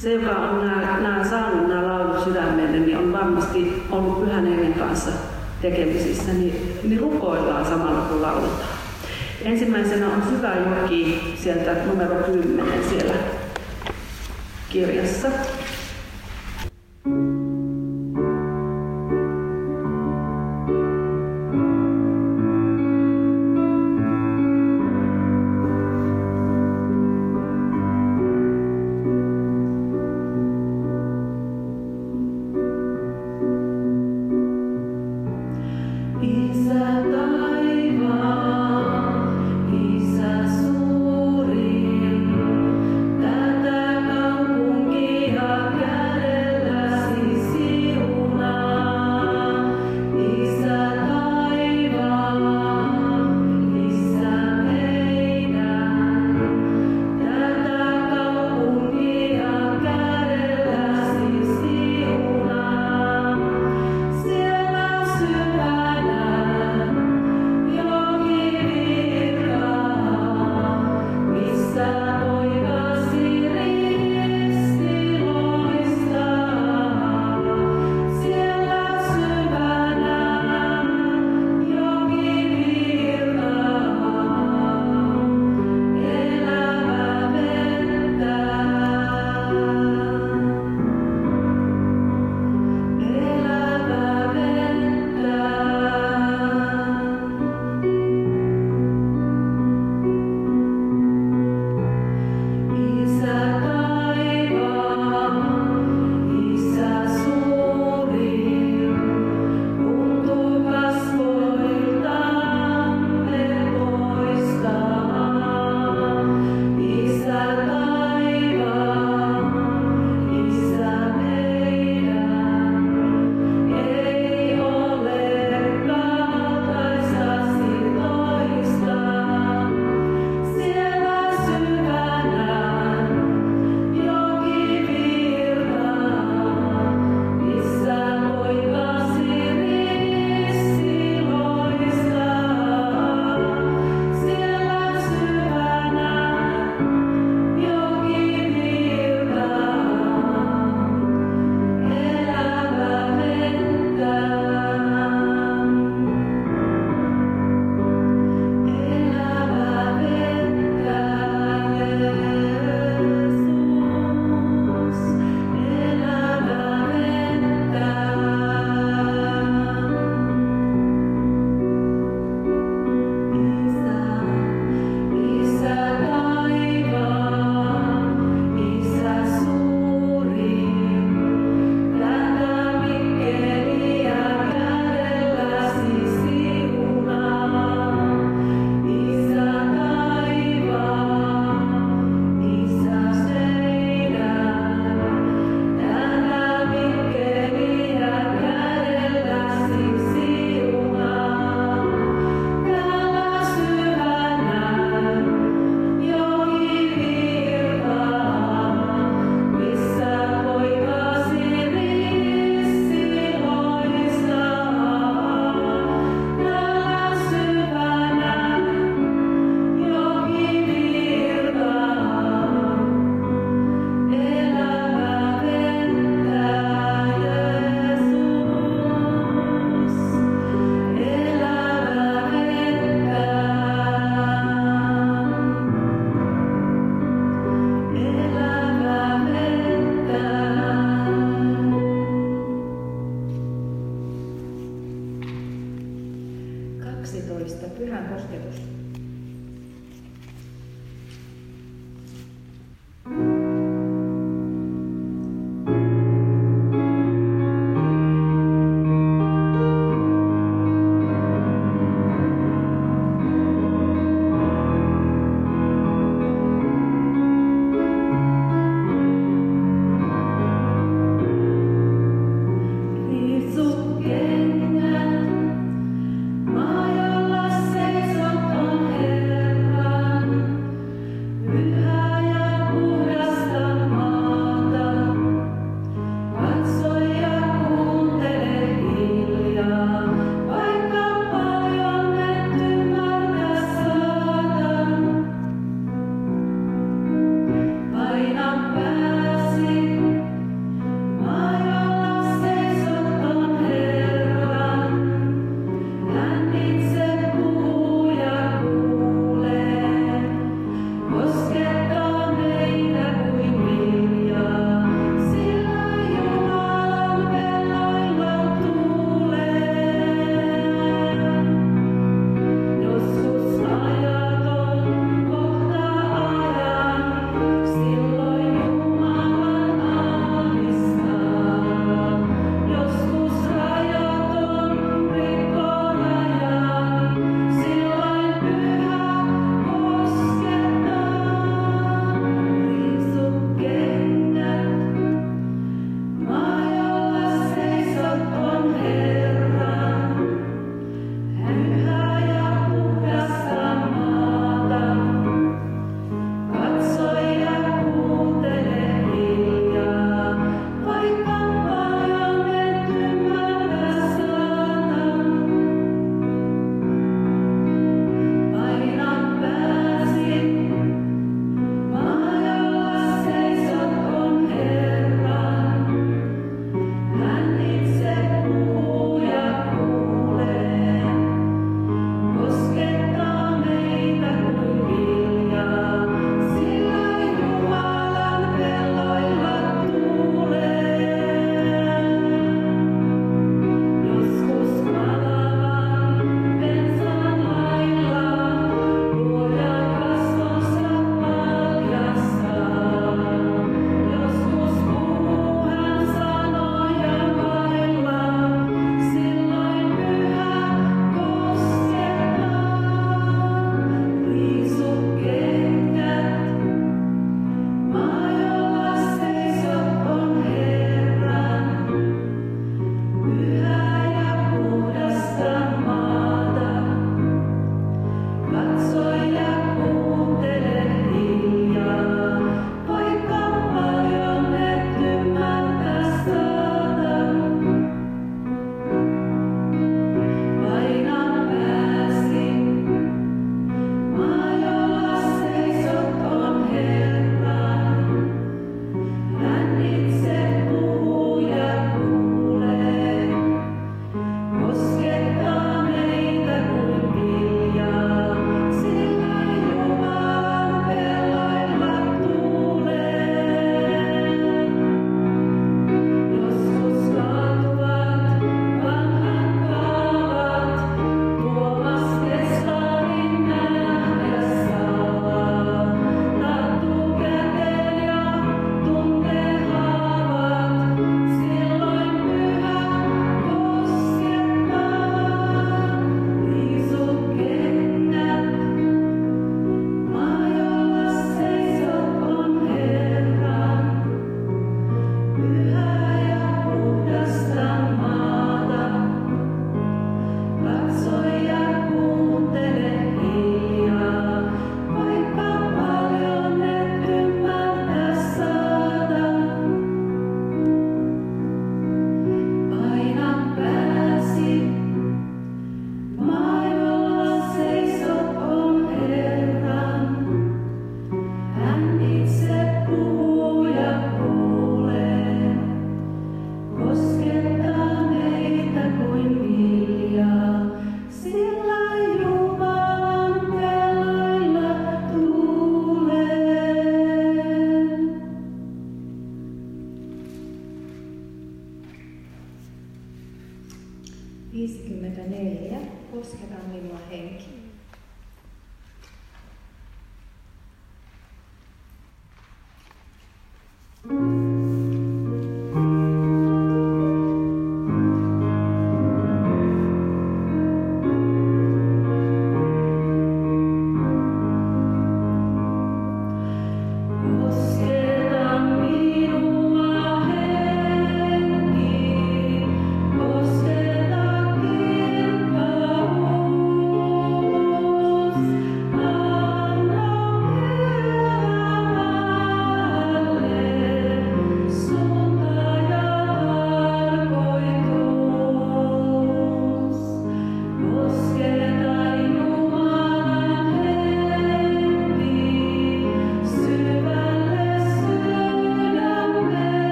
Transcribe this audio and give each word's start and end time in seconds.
Se, 0.00 0.12
joka 0.12 0.30
on 0.30 0.66
nämä, 0.66 1.00
nämä 1.00 1.24
saanut 1.24 1.68
nämä 1.68 1.86
laulut 1.86 2.24
sydämelle, 2.24 2.78
niin 2.78 2.98
on 2.98 3.12
varmasti 3.12 3.82
ollut 3.90 4.24
pyhän 4.24 4.46
hengen 4.46 4.74
kanssa 4.74 5.10
tekemisissä, 5.62 6.32
niin, 6.32 6.69
niin 6.82 7.00
rukoillaan 7.00 7.66
samalla 7.66 8.00
kun 8.00 8.22
lauletaan. 8.22 8.78
Ensimmäisenä 9.44 10.06
on 10.06 10.22
Syvä 10.30 10.54
joki 10.54 11.34
sieltä 11.42 11.76
numero 11.86 12.14
10 12.14 12.84
siellä 12.88 13.14
kirjassa. 14.68 15.28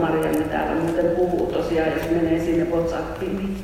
Marianne 0.00 0.44
täällä 0.44 0.82
muuten 0.82 1.06
puhuu 1.06 1.46
tosiaan, 1.46 1.92
jos 1.92 2.10
menee 2.10 2.40
sinne 2.40 2.64
WhatsAppiin, 2.64 3.36
niin, 3.36 3.56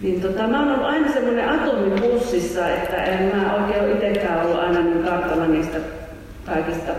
niin 0.00 0.20
tota, 0.20 0.46
mä 0.46 0.60
oon 0.60 0.74
ollut 0.74 0.86
aina 0.86 1.12
semmoinen 1.12 1.48
atomipussissa, 1.48 2.68
että 2.68 3.04
en 3.04 3.36
mä 3.36 3.54
oikein 3.54 3.84
ole 3.84 3.92
itsekään 3.92 4.46
ollut 4.46 4.58
aina 4.58 4.80
niin 4.80 5.04
kartalla 5.04 5.46
niistä 5.46 5.78
kaikista 6.46 6.92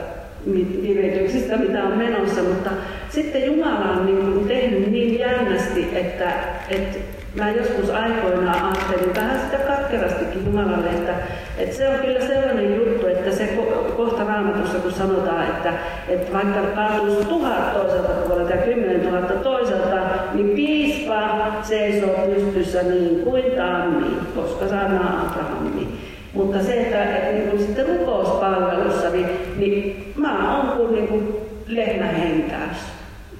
virityksistä, 0.83 1.57
mitä 1.57 1.83
on 1.83 1.97
menossa, 1.97 2.43
mutta 2.43 2.69
sitten 3.09 3.45
Jumala 3.45 3.91
on 3.91 4.05
niin 4.05 4.47
tehnyt 4.47 4.91
niin 4.91 5.19
jännästi, 5.19 5.89
että, 5.93 6.33
että 6.69 6.99
mä 7.35 7.51
joskus 7.51 7.89
aikoinaan 7.89 8.65
ajattelin 8.65 9.15
vähän 9.15 9.39
sitä 9.39 9.57
katkerastikin 9.57 10.45
Jumalalle, 10.45 10.89
että, 10.89 11.13
että 11.57 11.75
se 11.75 11.89
on 11.89 11.99
kyllä 11.99 12.19
sellainen 12.19 12.75
juttu, 12.75 13.07
että 13.07 13.31
se 13.31 13.57
kohta 13.97 14.23
raamatussa 14.23 14.77
kun 14.77 14.91
sanotaan, 14.91 15.47
että, 15.47 15.73
että 16.07 16.33
vaikka 16.33 16.59
kaatuisi 16.75 17.25
tuhat 17.25 17.73
toiselta 17.73 18.09
puolelta 18.09 18.51
ja 18.51 18.61
kymmenen 18.61 19.01
tuhatta 19.01 19.33
toiselta, 19.33 19.95
niin 20.33 20.49
piispa 20.49 21.47
seisoo 21.61 22.09
pystyssä 22.09 22.83
niin 22.83 23.23
kuin 23.23 23.43
tammi, 23.51 24.17
koska 24.35 24.67
sana 24.67 25.21
Abrahami. 25.21 25.87
Mutta 26.33 26.63
se, 26.63 26.81
että, 26.81 27.03
että 27.03 27.31
niin 27.31 27.49
kuin 27.49 27.61
sitten 27.61 27.87
rukouspalvelussa, 27.87 29.09
niin, 29.09 29.29
niin 29.57 30.13
mä 30.17 30.57
oon 30.57 30.77
kuin, 30.77 30.95
niin 30.95 31.07
kuin 31.07 31.35
lehmähenkäys 31.67 32.92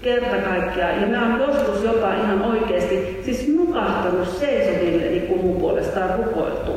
kerta 0.04 0.36
kaikkiaan. 0.36 1.02
Ja 1.02 1.08
mä 1.08 1.30
oon 1.30 1.40
joskus 1.40 1.84
jopa 1.84 2.14
ihan 2.14 2.42
oikeasti 2.42 3.22
siis 3.26 3.48
nukahtanut 3.48 4.38
seisoville, 4.40 5.04
niin 5.04 5.28
kuin 5.28 5.42
mun 5.42 5.62
puolestaan 5.62 6.20
rukoiltu. 6.20 6.72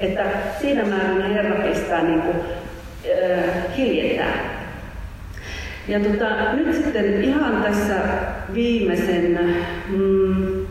Että 0.00 0.22
siinä 0.60 0.84
määrin 0.84 1.34
Herra 1.34 1.64
pistää 1.68 2.02
niin 2.02 2.20
kuin, 2.20 2.36
äh, 2.36 3.76
hiljentää. 3.76 4.56
Ja 5.88 6.00
tota, 6.00 6.52
nyt 6.52 6.74
sitten 6.74 7.24
ihan 7.24 7.62
tässä 7.62 7.94
viimeisen 8.54 9.38
mm, 9.88 10.66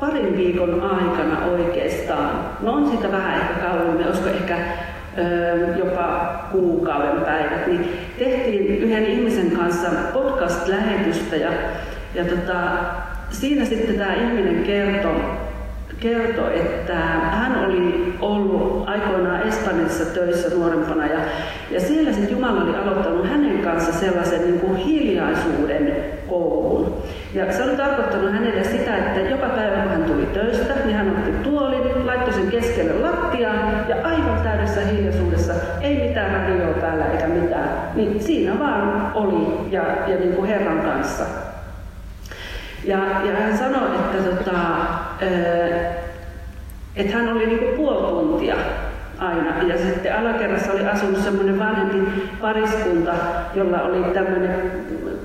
parin 0.00 0.36
viikon 0.36 0.80
aikana 0.80 1.44
oikeastaan, 1.44 2.40
no 2.60 2.72
on 2.72 2.90
siitä 2.90 3.12
vähän 3.12 3.40
ehkä 3.40 3.54
kauemmin, 3.54 4.06
olisiko 4.06 4.28
ehkä 4.28 4.56
jopa 5.78 6.38
kuukauden 6.52 7.20
päivät, 7.24 7.66
niin 7.66 7.88
tehtiin 8.18 8.66
yhden 8.66 9.06
ihmisen 9.06 9.50
kanssa 9.50 9.88
podcast-lähetystä 10.12 11.36
ja, 11.36 11.50
ja 12.14 12.24
tota, 12.24 12.54
siinä 13.30 13.64
sitten 13.64 13.96
tämä 13.96 14.14
ihminen 14.14 14.62
kertoi, 14.62 15.20
kertoi, 16.00 16.60
että 16.60 16.94
hän 17.30 17.64
oli 17.64 18.14
ollut 18.20 18.88
aikoinaan 18.88 19.48
Espanjassa 19.48 20.04
töissä 20.04 20.56
nuorempana 20.56 21.06
ja, 21.06 21.18
ja 21.70 21.80
siellä 21.80 22.12
sitten 22.12 22.30
Jumala 22.30 22.62
oli 22.62 22.76
aloittanut 22.76 23.28
hänen 23.28 23.58
kanssa 23.58 23.92
sellaisen 23.92 24.40
niin 24.40 24.60
kuin 24.60 24.76
hiljaisuuden 24.76 25.94
koulun. 26.28 27.02
Ja 27.34 27.52
se 27.52 27.62
oli 27.62 27.76
tarkoittanut 27.76 28.32
hänelle 28.32 28.64
sitä, 28.64 28.96
että 28.96 29.20
joka 29.20 29.46
päivä 29.48 29.82
kun 29.82 29.90
hän 29.90 30.04
tuli 30.04 30.26
töistä, 30.26 30.74
niin 30.84 30.96
hän 30.96 31.08
otti 31.08 31.30
tuolin, 31.30 32.06
laittoi 32.06 32.32
sen 32.32 32.50
keskelle 32.50 32.92
lattiaan 32.92 33.88
ja 33.88 33.96
aivan 33.96 34.40
täydessä 34.42 34.80
hiljaisuudessa, 34.80 35.52
ei 35.80 36.08
mitään 36.08 36.32
radioa 36.32 36.74
päällä 36.74 37.06
eikä 37.06 37.26
mitään, 37.26 37.68
niin 37.94 38.22
siinä 38.22 38.58
vaan 38.58 39.12
oli 39.14 39.68
ja, 39.70 39.82
ja 40.06 40.18
niin 40.18 40.32
kuin 40.32 40.48
Herran 40.48 40.80
kanssa. 40.80 41.24
Ja, 42.84 42.98
ja 42.98 43.36
hän 43.36 43.58
sanoi, 43.58 43.88
että, 43.94 44.30
tota, 44.30 44.60
että 46.96 47.16
hän 47.16 47.28
oli 47.28 47.46
niin 47.46 47.58
kuin 47.58 47.76
puoli 47.76 48.22
tuntia 48.22 48.56
aina. 49.18 49.62
Ja 49.62 49.78
sitten 49.78 50.16
alakerrassa 50.16 50.72
oli 50.72 50.86
asunut 50.86 51.18
semmoinen 51.18 51.58
vanhempi 51.58 52.22
pariskunta, 52.40 53.14
jolla 53.54 53.82
oli 53.82 54.14
tämmöinen 54.14 54.72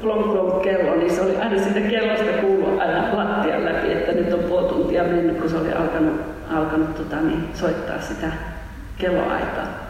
klonk 0.03 0.31
klonk 0.31 0.62
kello, 0.62 0.95
niin 0.95 1.12
se 1.12 1.22
oli 1.22 1.38
aina 1.38 1.63
siitä 1.63 1.79
kellosta 1.79 2.41
kuulua 2.41 2.81
aina 2.81 3.17
lattian 3.17 3.65
läpi, 3.65 3.91
että 3.91 4.12
nyt 4.12 4.33
on 4.33 4.39
puoli 4.39 4.69
tuntia 4.69 5.03
mennyt, 5.03 5.38
kun 5.38 5.50
se 5.50 5.57
oli 5.57 5.72
alkanut, 5.72 6.22
alkanut 6.53 6.95
tota, 6.95 7.22
niin, 7.22 7.43
soittaa 7.53 8.01
sitä 8.01 8.27
kelloaikaa. 8.98 9.83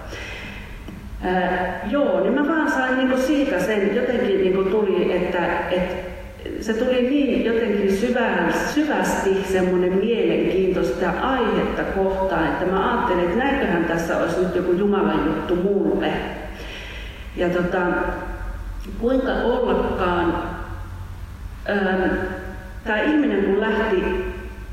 Ää, 1.23 1.81
joo, 1.89 2.19
niin 2.19 2.33
mä 2.33 2.47
vaan 2.47 2.71
sain 2.71 2.97
niinku 2.97 3.17
siitä 3.17 3.59
sen, 3.59 3.95
jotenkin 3.95 4.41
niinku 4.41 4.63
tuli, 4.63 5.15
että 5.15 5.69
et, 5.71 6.13
se 6.61 6.73
tuli 6.73 7.01
niin 7.01 7.45
jotenkin 7.45 7.97
syvästi 8.73 9.45
semmoinen 9.51 9.93
mielenkiinto 9.93 10.83
sitä 10.83 11.11
aihetta 11.21 11.83
kohtaan, 11.83 12.47
että 12.47 12.65
mä 12.65 12.91
ajattelin, 12.91 13.23
että 13.23 13.37
näinköhän 13.37 13.85
tässä 13.85 14.17
olisi 14.17 14.39
nyt 14.39 14.55
joku 14.55 14.71
Jumalan 14.71 15.25
juttu 15.25 15.55
mulle. 15.55 16.11
Ja 17.37 17.49
tota, 17.49 17.79
kuinka 18.99 19.31
ollakaan, 19.31 20.43
ähm, 21.69 22.09
tämä 22.83 23.01
ihminen 23.01 23.43
kun 23.43 23.59
lähti 23.59 24.03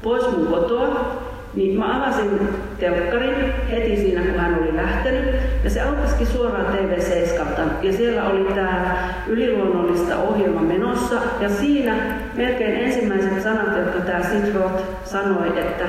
pois 0.02 0.36
mun 0.36 0.46
kotoa, 0.46 1.20
niin 1.54 1.78
mä 1.78 1.96
avasin 1.96 2.48
telkkarin 2.78 3.52
heti 3.70 3.96
siinä, 3.96 4.20
kun 4.20 4.40
hän 4.40 4.58
oli 4.62 4.76
lähtenyt. 4.76 5.34
Ja 5.64 5.70
se 5.70 5.80
aukasikin 5.80 6.26
suoraan 6.26 6.74
TV7. 6.74 7.62
Ja 7.82 7.92
siellä 7.92 8.24
oli 8.24 8.54
tämä 8.54 9.08
yliluonnollista 9.26 10.16
ohjelma 10.16 10.60
menossa. 10.60 11.16
Ja 11.40 11.48
siinä 11.48 11.94
melkein 12.36 12.74
ensimmäiset 12.74 13.42
sanat, 13.42 13.76
jotka 13.76 14.00
tämä 14.00 14.22
Sid 14.22 14.54
Roth 14.54 14.84
sanoi, 15.04 15.58
että 15.58 15.84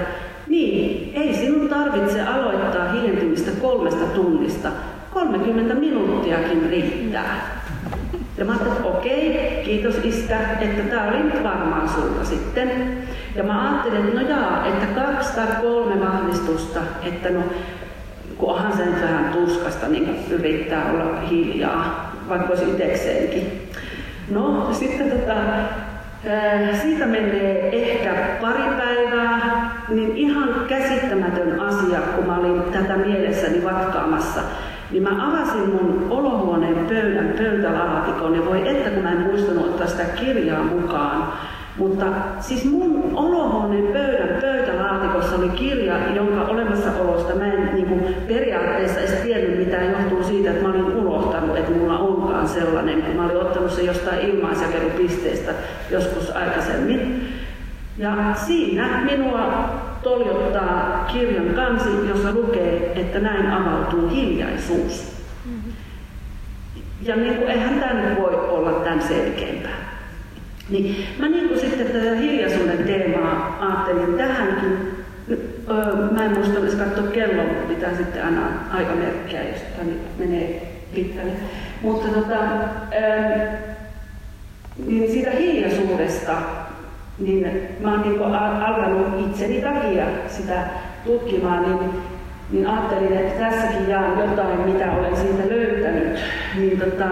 niin, 0.48 1.12
ei 1.16 1.34
sinun 1.34 1.70
tarvitse 1.70 2.22
aloittaa 2.22 2.92
hiljentymistä 2.92 3.52
kolmesta 3.62 4.06
tunnista. 4.06 4.70
30 5.14 5.74
minuuttiakin 5.74 6.70
riittää. 6.70 7.61
Ja 8.38 8.46
mä 8.46 8.52
ajattelin, 8.52 8.78
että 8.78 8.88
okei, 8.88 9.62
kiitos 9.66 9.96
iskä, 10.04 10.38
että 10.60 10.84
tämä 10.84 11.08
oli 11.08 11.24
nyt 11.24 11.44
varmaan 11.44 11.90
sulta 11.90 12.26
sitten. 12.26 12.98
Ja 13.36 13.44
mä 13.44 13.70
ajattelin, 13.70 14.08
että 14.08 14.22
no 14.22 14.30
jaa, 14.30 14.66
että 14.66 14.86
kaksi 15.02 15.36
tai 15.36 15.48
kolme 15.62 16.06
vahvistusta, 16.06 16.80
että 17.04 17.30
no 17.30 17.40
kun 18.38 18.50
onhan 18.50 18.78
se 18.78 18.86
nyt 18.86 19.02
vähän 19.02 19.34
tuskasta, 19.34 19.88
niin 19.88 20.26
yrittää 20.30 20.92
olla 20.92 21.22
hiljaa, 21.22 22.12
vaikka 22.30 22.48
olisi 22.48 22.70
itsekseenkin. 22.70 23.70
No, 24.30 24.74
sitten 24.74 25.12
tota, 25.12 25.34
siitä 26.82 27.06
menee 27.06 27.70
ehkä 27.72 28.14
pari 28.42 28.64
päivää, 28.78 29.72
niin 29.90 30.18
ihan 30.18 30.50
käsittämätön 30.68 31.60
asia, 31.60 32.00
kun 32.16 32.26
mä 32.26 32.38
olin 32.38 32.64
tätä 32.64 32.98
mielessäni 32.98 33.64
vatkaamassa 33.64 34.42
niin 34.92 35.04
mä 35.04 35.28
avasin 35.28 35.70
mun 35.70 36.08
olohuoneen 36.10 36.86
pöydän 36.86 37.34
pöytälaatikon 37.38 38.36
ja 38.36 38.46
voi 38.46 38.70
että 38.70 38.90
kun 38.90 39.04
mä 39.04 39.12
en 39.12 39.22
muistanut 39.22 39.66
ottaa 39.66 39.88
sitä 39.88 40.04
kirjaa 40.04 40.64
mukaan. 40.64 41.34
Mutta 41.78 42.06
siis 42.40 42.66
mun 42.66 43.12
olohuoneen 43.14 43.88
pöydän 43.94 44.42
pöytälaatikossa 44.42 45.36
oli 45.36 45.50
kirja, 45.50 46.14
jonka 46.16 46.42
olemassaolosta 46.42 47.36
mä 47.36 47.54
en 47.54 47.70
niin 47.74 47.86
kuin, 47.86 48.16
periaatteessa 48.28 49.00
edes 49.00 49.12
tiennyt 49.12 49.60
mitään 49.60 49.92
johtuu 49.92 50.24
siitä, 50.24 50.52
että 50.52 50.64
mä 50.68 50.70
olin 50.70 50.96
unohtanut, 50.96 51.58
että 51.58 51.72
mulla 51.72 52.00
onkaan 52.00 52.48
sellainen, 52.48 53.02
kun 53.02 53.16
mä 53.16 53.26
olin 53.26 53.38
ottanut 53.38 53.72
se 53.72 53.82
jostain 53.82 54.20
ilmaisjakelupisteestä 54.20 55.52
joskus 55.90 56.36
aikaisemmin. 56.36 57.28
Ja 57.98 58.16
siinä 58.36 59.02
minua 59.12 59.70
toljottaa 60.04 61.06
kirjan 61.14 61.56
kansi, 61.56 61.90
jossa 62.10 62.32
lukee, 62.32 62.92
että 62.96 63.20
näin 63.20 63.52
avautuu 63.52 64.10
hiljaisuus. 64.10 65.12
Ja 67.02 67.16
niin 67.16 67.36
kuin, 67.36 67.50
eihän 67.50 67.80
tämä 67.80 67.94
nyt 67.94 68.20
voi 68.20 68.36
olla 68.36 68.72
tämän 68.72 69.02
selkeämpää. 69.02 69.92
Niin 70.70 71.06
mä 71.20 71.28
niin 71.28 71.48
kuin 71.48 71.60
sitten 71.60 71.88
tätä 71.88 72.16
hiljaisuuden 72.16 72.84
teemaa 72.84 73.58
ajattelin 73.60 74.18
tähänkin. 74.18 74.78
Öö, 75.32 76.12
mä 76.12 76.26
en 76.26 76.32
muista 76.32 76.60
edes 76.60 76.76
katsoa 76.76 77.08
kelloa, 77.08 77.46
pitää 77.68 77.96
sitten 77.96 78.26
aina 78.26 78.42
aikamerkkiä, 78.74 79.44
jos 79.44 79.62
tämä 79.78 79.92
menee 80.20 80.72
pitkälle. 80.96 81.32
Mutta 81.82 82.08
tota, 82.08 82.40
öö, 82.94 83.48
niin 84.86 85.12
siitä 85.12 85.32
hiljaisuudesta 85.32 86.34
niin 87.22 87.52
mä 87.80 87.92
oon 87.92 88.02
niin 88.02 88.22
alkanut 88.22 89.08
itseni 89.20 89.62
takia 89.62 90.06
sitä 90.28 90.64
tutkimaan, 91.06 91.64
niin, 91.64 91.80
niin 92.52 92.68
ajattelin, 92.68 93.18
että 93.18 93.46
tässäkin 93.46 93.90
jaan 93.90 94.20
jotain, 94.20 94.60
mitä 94.60 94.92
olen 94.92 95.16
siitä 95.16 95.50
löytänyt. 95.50 96.20
Niin 96.56 96.80
tota, 96.80 97.08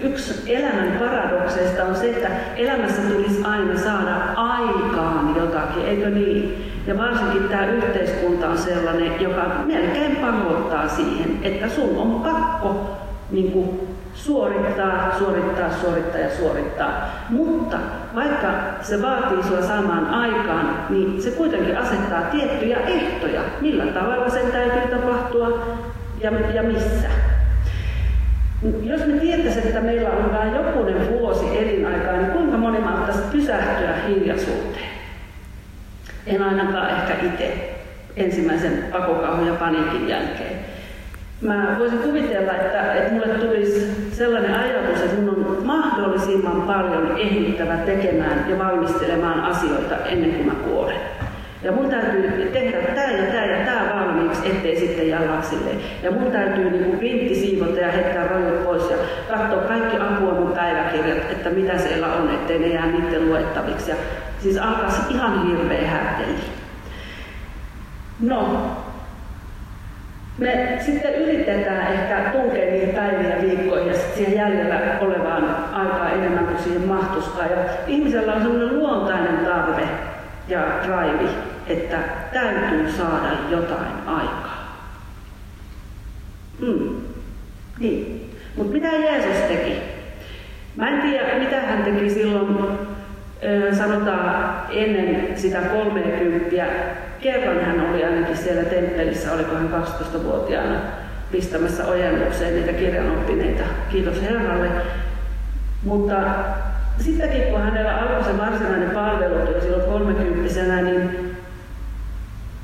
yksi 0.00 0.52
elämän 0.52 0.96
paradokseista 0.98 1.84
on 1.84 1.94
se, 1.94 2.10
että 2.10 2.28
elämässä 2.56 3.02
tulisi 3.02 3.44
aina 3.44 3.78
saada 3.78 4.14
aikaan 4.36 5.36
jotakin, 5.36 5.84
eikö 5.84 6.10
niin? 6.10 6.72
Ja 6.86 6.98
varsinkin 6.98 7.48
tämä 7.48 7.66
yhteiskunta 7.66 8.48
on 8.48 8.58
sellainen, 8.58 9.20
joka 9.20 9.42
melkein 9.66 10.16
pakottaa 10.16 10.88
siihen, 10.88 11.38
että 11.42 11.68
sun 11.68 11.98
on 11.98 12.20
pakko 12.20 12.96
niin 13.30 13.52
kuin, 13.52 13.95
suorittaa, 14.26 15.18
suorittaa, 15.18 15.70
suorittaa 15.80 16.20
ja 16.20 16.36
suorittaa. 16.36 17.10
Mutta 17.28 17.76
vaikka 18.14 18.48
se 18.82 19.02
vaatii 19.02 19.42
sinua 19.42 19.62
saamaan 19.62 20.06
aikaan, 20.06 20.86
niin 20.90 21.22
se 21.22 21.30
kuitenkin 21.30 21.78
asettaa 21.78 22.22
tiettyjä 22.22 22.76
ehtoja, 22.76 23.40
millä 23.60 23.86
tavalla 23.86 24.30
sen 24.30 24.52
täytyy 24.52 24.96
tapahtua 24.96 25.76
ja, 26.20 26.30
ja 26.54 26.62
missä. 26.62 27.08
Jos 28.82 29.06
me 29.06 29.12
tietäisimme, 29.12 29.68
että 29.68 29.80
meillä 29.80 30.10
on 30.10 30.32
vain 30.32 30.54
jokunen 30.54 31.10
vuosi 31.10 31.58
elinaikaa, 31.58 32.12
niin 32.12 32.30
kuinka 32.30 32.56
moni 32.56 32.78
mahtaisi 32.78 33.22
pysähtyä 33.32 33.94
hiljaisuuteen? 34.08 34.96
En 36.26 36.42
ainakaan 36.42 36.90
ehkä 36.90 37.14
itse 37.26 37.74
ensimmäisen 38.16 38.84
pakokauhun 38.92 39.46
ja 39.46 39.54
paniikin 39.54 40.08
jälkeen. 40.08 40.58
Mä 41.40 41.76
voisin 41.78 41.98
kuvitella, 41.98 42.52
että, 42.52 42.94
että 42.94 43.12
mulle 43.12 43.26
tulisi 43.26 43.95
sellainen 44.16 44.54
ajatus, 44.54 45.02
että 45.02 45.20
mun 45.20 45.46
on 45.46 45.66
mahdollisimman 45.66 46.62
paljon 46.62 47.18
ehdittävä 47.18 47.76
tekemään 47.76 48.50
ja 48.50 48.58
valmistelemaan 48.58 49.40
asioita 49.40 49.96
ennen 49.96 50.30
kuin 50.30 50.46
mä 50.46 50.54
kuolen. 50.54 51.00
Ja 51.62 51.72
mun 51.72 51.90
täytyy 51.90 52.50
tehdä 52.52 52.78
tämä 52.78 53.10
ja 53.10 53.26
tämä 53.32 53.44
ja 53.44 53.66
tämä 53.66 53.94
valmiiksi, 53.94 54.48
ettei 54.48 54.76
sitten 54.80 55.08
jallaksille. 55.08 55.70
Ja 56.02 56.10
mun 56.10 56.32
täytyy 56.32 56.70
niin 56.70 56.98
printti 56.98 57.34
siivota 57.34 57.80
ja 57.80 57.92
heittää 57.92 58.26
rajut 58.26 58.64
pois 58.64 58.90
ja 58.90 58.96
katsoa 59.28 59.62
kaikki 59.62 59.96
apua 59.96 60.32
mun 60.32 60.52
päiväkirjat, 60.52 61.30
että 61.30 61.50
mitä 61.50 61.78
siellä 61.78 62.06
on, 62.06 62.30
ettei 62.30 62.58
ne 62.58 62.66
jää 62.66 62.86
niiden 62.86 63.28
luettaviksi. 63.28 63.90
Ja 63.90 63.96
siis 64.42 64.58
alkaisi 64.58 65.00
ihan 65.10 65.48
hirveä 65.48 65.88
härteli. 65.88 66.36
No, 68.20 68.70
me 70.38 70.78
sitten 70.80 71.14
yritetään 71.14 71.92
ehkä 71.92 72.30
tunkea 72.32 72.70
niihin 72.70 72.94
päiviin 72.94 73.30
ja 73.30 73.42
viikkoihin 73.42 73.88
ja 73.88 73.94
siihen 74.14 74.36
jäljellä 74.36 74.98
olevaan 75.00 75.56
aikaa 75.72 76.10
enemmän 76.10 76.46
kuin 76.46 76.58
siihen 76.58 76.88
mahtuskaan. 76.88 77.50
Ja 77.50 77.56
ihmisellä 77.86 78.32
on 78.32 78.42
sellainen 78.42 78.78
luontainen 78.78 79.44
tarve 79.44 79.88
ja 80.48 80.60
drive, 80.82 81.30
että 81.66 81.98
täytyy 82.32 82.92
saada 82.92 83.28
jotain 83.50 83.92
aikaa. 84.06 84.76
Mm. 86.60 86.96
Niin. 87.78 88.30
Mutta 88.56 88.72
mitä 88.72 88.88
Jeesus 88.88 89.42
teki? 89.48 89.82
Mä 90.76 90.88
en 90.88 91.02
tiedä, 91.02 91.38
mitä 91.38 91.60
hän 91.60 91.84
teki 91.84 92.10
silloin, 92.10 92.78
sanotaan 93.72 94.54
ennen 94.70 95.38
sitä 95.38 95.58
30. 95.58 96.66
Kerran 97.32 97.64
hän 97.64 97.90
oli 97.90 98.04
ainakin 98.04 98.36
siellä 98.36 98.64
temppelissä, 98.64 99.32
oliko 99.32 99.54
hän 99.54 99.84
12-vuotiaana 99.84 100.76
pistämässä 101.32 101.86
ojennukseen 101.86 102.54
niitä 102.54 102.72
kirjanoppineita. 102.72 103.62
Kiitos 103.88 104.22
Herralle. 104.22 104.68
Mutta 105.84 106.16
sittenkin 106.98 107.42
kun 107.42 107.62
hänellä 107.62 107.96
alkoi 107.96 108.24
se 108.24 108.38
varsinainen 108.38 108.90
palvelutyö 108.90 109.60
silloin 109.60 109.82
kolmekymppisenä, 109.82 110.82
niin 110.82 111.30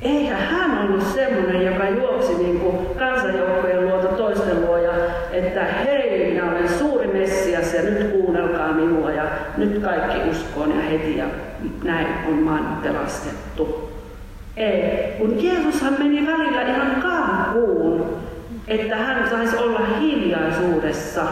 eihän 0.03 0.41
hän 0.41 0.79
ollut 0.79 1.07
semmoinen, 1.15 1.67
joka 1.67 1.89
juoksi 1.89 2.35
niin 2.35 2.61
kuin 2.61 2.87
kansanjoukkojen 2.99 3.89
luota 3.89 4.09
toisten 4.09 4.61
luo 4.61 4.79
ja 4.79 4.93
että 5.33 5.65
hei, 5.65 6.33
minä 6.33 6.51
olen 6.51 6.69
suuri 6.79 7.07
Messias 7.07 7.75
ja 7.75 7.83
nyt 7.83 8.13
kuunnelkaa 8.13 8.73
minua 8.73 9.11
ja 9.11 9.25
nyt 9.57 9.83
kaikki 9.83 10.31
uskoon 10.31 10.77
ja 10.77 10.83
heti 10.83 11.19
ja 11.19 11.27
näin 11.85 12.07
on 12.29 12.35
maailma 12.35 12.81
pelastettu. 12.83 13.82
Ei, 14.57 15.15
kun 15.19 15.45
Jeesushan 15.45 15.95
meni 15.99 16.27
välillä 16.27 16.63
ihan 16.63 17.03
karkuun, 17.03 18.17
että 18.69 18.97
hän 18.97 19.31
saisi 19.31 19.57
olla 19.57 19.81
hiljaisuudessa 20.01 21.23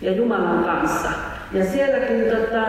ja 0.00 0.12
Jumalan 0.12 0.64
kanssa. 0.64 1.08
Ja 1.52 1.64
sielläkin 1.64 2.24
tota, 2.24 2.66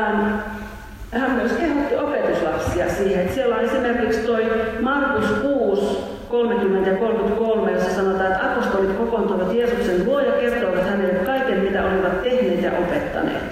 hän 1.12 1.32
myös 1.32 1.52
kehotti 1.52 1.96
opetuslapsia 1.96 2.90
siihen, 2.90 3.22
että 3.22 3.34
siellä 3.34 3.56
on 3.56 3.62
esimerkiksi 3.62 4.20
toi 4.20 4.52
Markus 4.82 5.26
6, 5.26 5.98
30 6.30 6.90
ja 6.90 6.98
33, 6.98 7.72
jossa 7.72 7.96
sanotaan, 7.96 8.32
että 8.32 8.52
apostolit 8.52 8.98
kokoontuivat 8.98 9.54
Jeesuksen 9.54 10.06
luo 10.06 10.20
ja 10.20 10.32
kertoivat 10.32 10.90
hänelle 10.90 11.14
kaiken, 11.14 11.60
mitä 11.60 11.84
olivat 11.86 12.24
tehneet 12.24 12.62
ja 12.62 12.72
opettaneet. 12.72 13.44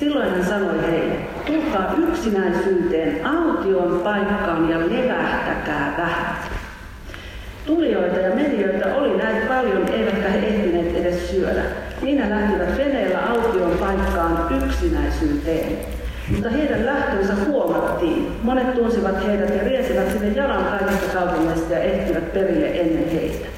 Silloin 0.00 0.30
hän 0.30 0.44
sanoi 0.44 0.82
heille, 0.90 1.14
tulkaa 1.46 1.94
yksinäisyyteen, 2.08 3.26
aution 3.26 4.00
paikkaan 4.04 4.70
ja 4.70 4.78
levähtäkää 4.78 5.94
vähän. 5.98 6.36
Tulijoita 7.66 8.20
ja 8.20 8.34
menijöitä 8.34 8.94
oli 8.94 9.16
näin 9.16 9.48
paljon, 9.48 9.88
eivätkä 9.88 10.28
he 10.28 10.38
ehtineet 10.38 10.96
edes 10.96 11.30
syödä. 11.30 11.62
Minä 12.02 12.30
lähtivät 12.30 12.78
veneellä 12.78 13.18
aution 13.28 13.78
paikkaan 13.78 14.62
yksinäisyyteen. 14.64 15.78
Mutta 16.30 16.50
heidän 16.50 16.86
lähtönsä 16.86 17.34
huomattiin. 17.48 18.32
Monet 18.42 18.74
tunsivat 18.74 19.26
heidät 19.26 19.56
ja 19.56 19.64
riesivät 19.64 20.12
sinne 20.12 20.28
jalan 20.28 20.64
kaikista 20.64 21.18
kaupungeista 21.18 21.72
ja 21.72 21.78
ehtivät 21.78 22.32
perille 22.32 22.66
ennen 22.66 23.10
heitä. 23.10 23.53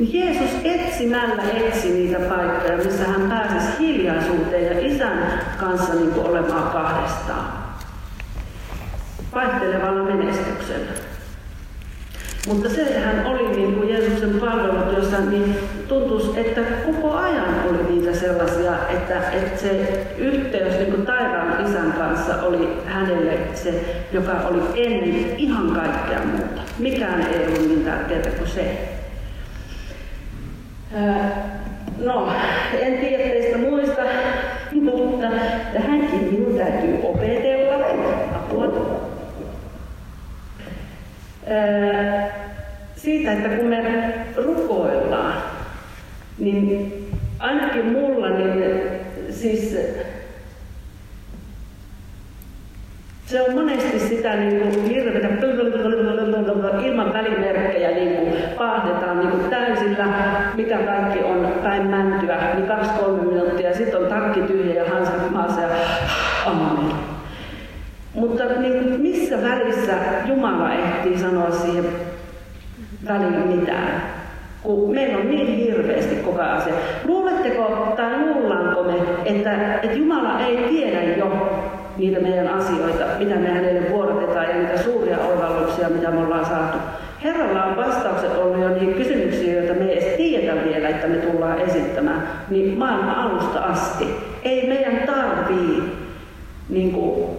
Jeesus 0.00 0.50
etsimällä 0.64 1.42
etsi 1.54 1.90
niitä 1.90 2.18
paikkoja, 2.18 2.76
missä 2.76 3.04
hän 3.04 3.28
pääsisi 3.28 3.78
hiljaisuuteen 3.78 4.64
ja 4.64 4.86
isän 4.86 5.40
kanssa 5.60 5.94
niin 5.94 6.10
kuin 6.10 6.26
olemaan 6.26 6.70
kahdestaan. 6.70 7.52
Vaihtelevalla 9.34 10.02
menestyksellä. 10.02 10.92
Mutta 12.48 12.68
sehän 12.68 13.26
oli 13.26 13.56
niin 13.56 13.74
kuin 13.74 13.88
Jeesuksen 13.88 14.40
palvelutyössä, 14.40 15.20
niin 15.20 15.56
tuntuisi, 15.88 16.40
että 16.40 16.60
koko 16.60 17.14
ajan 17.14 17.54
oli 17.68 17.82
niitä 17.90 18.18
sellaisia, 18.18 18.72
että, 18.88 19.30
että 19.30 19.60
se 19.60 20.06
yhteys 20.18 20.78
niin 20.78 20.90
kuin 20.90 21.06
taivaan 21.06 21.66
isän 21.66 21.92
kanssa 21.92 22.42
oli 22.42 22.68
hänelle 22.86 23.38
se, 23.54 24.04
joka 24.12 24.32
oli 24.32 24.62
ennen 24.76 25.36
ihan 25.36 25.70
kaikkea 25.70 26.20
muuta. 26.24 26.62
Mikään 26.78 27.20
ei 27.20 27.46
ollut 27.46 27.68
niin 27.68 27.84
tärkeää 27.84 28.30
kuin 28.38 28.48
se. 28.48 28.99
No, 32.04 32.32
en 32.80 32.98
tiedä 32.98 33.22
teistä 33.22 33.58
muista, 33.58 34.02
mutta 34.72 35.26
tähänkin 35.72 36.24
minun 36.24 36.58
täytyy 36.58 36.98
opetella. 37.02 37.76
Apua 38.34 38.90
siitä, 42.96 43.32
että 43.32 43.48
kun 43.48 43.66
me 43.66 44.14
rukoillaan, 44.36 45.42
niin 46.38 46.92
ainakin 47.38 47.86
mulla, 47.86 48.30
niin 48.30 48.64
siis 49.30 49.76
se 53.26 53.42
on 53.42 53.54
monesti 53.54 53.98
sitä 53.98 54.36
niin 54.36 54.60
kuin 54.60 54.84
hirveätä 54.84 55.28
ilman 56.84 57.12
välimerkkejä 57.12 57.90
niin 57.90 58.16
kuin 58.16 58.34
paahdetaan 58.58 59.18
niin 59.18 59.30
kuin 59.30 59.50
täysillä, 59.50 60.04
mikä 60.54 60.78
kaikki 60.78 61.18
on 61.18 61.48
päin 61.62 61.86
mäntyä, 61.86 62.54
niin 62.54 62.66
kaksi-kolme 62.66 63.22
minuuttia, 63.22 63.74
sitten 63.74 64.00
on 64.00 64.06
takki 64.06 64.40
tyhjä 64.40 64.74
ja 64.74 64.90
hanskat 64.90 65.30
maassa 65.30 65.60
ja 65.60 65.68
amen. 66.46 66.94
Mutta 68.14 68.44
niin 68.44 69.00
missä 69.00 69.42
välissä 69.42 69.92
Jumala 70.26 70.74
ehtii 70.74 71.18
sanoa 71.18 71.50
siihen 71.50 71.84
väliin 73.08 73.48
mitään? 73.48 74.02
Kun 74.62 74.94
meillä 74.94 75.18
on 75.18 75.30
niin 75.30 75.56
hirveästi 75.56 76.16
koko 76.16 76.42
asia. 76.42 76.74
Luuletteko 77.04 77.92
tai 77.96 78.18
luullaanko 78.18 78.82
me, 78.82 78.94
että, 79.24 79.74
että 79.82 79.98
Jumala 79.98 80.40
ei 80.40 80.56
tiedä 80.56 81.02
jo 81.16 81.48
niitä 81.96 82.20
meidän 82.20 82.48
asioita, 82.48 83.04
mitä 83.18 83.34
me 83.34 83.48
hänelle 83.48 83.90
vuorotetaan 83.90 84.48
ja 84.48 84.56
niitä 84.56 84.82
suuria 84.82 85.18
oivalluksia, 85.18 85.79
mitä 85.90 86.10
me 86.10 86.18
ollaan 86.18 86.46
saatu. 86.46 86.78
Herralla 87.24 87.64
on 87.64 87.76
vastaukset 87.76 88.36
ollut 88.36 88.62
jo 88.62 88.68
niihin 88.68 88.94
kysymyksiin, 88.94 89.54
joita 89.54 89.74
me 89.74 89.84
ei 89.84 89.92
edes 89.92 90.18
vielä, 90.64 90.88
että 90.88 91.06
me 91.06 91.16
tullaan 91.16 91.60
esittämään, 91.60 92.28
niin 92.50 92.78
maailman 92.78 93.14
alusta 93.14 93.60
asti. 93.60 94.06
Ei 94.42 94.68
meidän 94.68 95.06
tarvii 95.06 95.82
niin 96.68 96.92
kuin, 96.92 97.30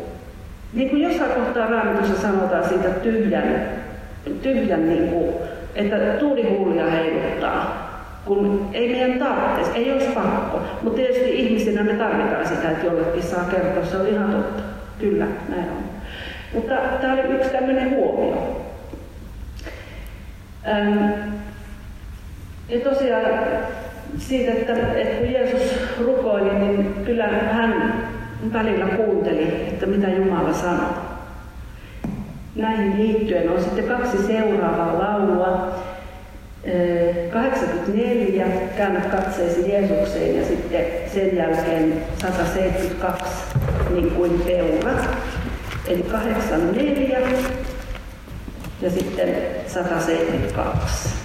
niin 0.73 0.89
kuin 0.89 1.01
jossain 1.01 1.31
kohtaa 1.31 1.67
raamatussa 1.67 2.21
sanotaan 2.21 2.69
siitä 2.69 2.89
tyhjän, 2.89 3.65
tyhjän 4.41 4.89
niin 4.89 5.07
kuin, 5.07 5.33
että 5.75 5.97
tuulihuulia 5.97 6.89
heiluttaa. 6.89 7.91
Kun 8.25 8.69
ei 8.73 8.89
meidän 8.89 9.19
tarvitse, 9.19 9.71
ei 9.75 9.91
olisi 9.91 10.11
pakko. 10.11 10.61
Mutta 10.81 10.95
tietysti 10.95 11.39
ihmisinä 11.39 11.83
me 11.83 11.93
tarvitaan 11.93 12.47
sitä, 12.47 12.71
että 12.71 12.85
jollekin 12.85 13.23
saa 13.23 13.43
kertoa, 13.43 13.85
se 13.85 13.97
on 13.97 14.07
ihan 14.07 14.31
totta. 14.31 14.63
Kyllä, 14.99 15.25
näin 15.49 15.69
on. 15.69 15.90
Mutta 16.53 16.75
tämä 17.01 17.13
oli 17.13 17.21
yksi 17.21 17.49
tämmöinen 17.49 17.89
huomio. 17.89 18.61
Ähm, 20.67 21.09
ja 22.69 22.79
tosiaan 22.79 23.25
siitä, 24.17 24.51
että, 24.51 24.73
että 24.73 25.17
kun 25.17 25.31
Jeesus 25.31 25.75
rukoili, 25.99 26.53
niin 26.53 26.93
kyllä 27.05 27.27
hän 27.27 27.93
välillä 28.53 28.85
kuunteli, 28.85 29.67
että 29.67 29.85
mitä 29.85 30.07
Jumala 30.09 30.53
sanoo. 30.53 30.93
Näihin 32.55 32.97
liittyen 32.97 33.49
on 33.49 33.63
sitten 33.63 33.87
kaksi 33.87 34.17
seuraavaa 34.17 34.99
laulua. 34.99 35.81
80 37.33 37.91
84, 37.91 38.45
käännä 38.77 38.99
katseesi 38.99 39.71
Jeesukseen 39.71 40.35
ja 40.35 40.45
sitten 40.45 40.85
sen 41.13 41.35
jälkeen 41.37 41.93
172, 42.21 43.25
niin 43.89 44.11
kuin 44.11 44.41
peurat. 44.45 45.09
Eli 45.87 46.03
84 46.03 47.19
ja 48.81 48.89
sitten 48.91 49.35
172. 49.67 51.20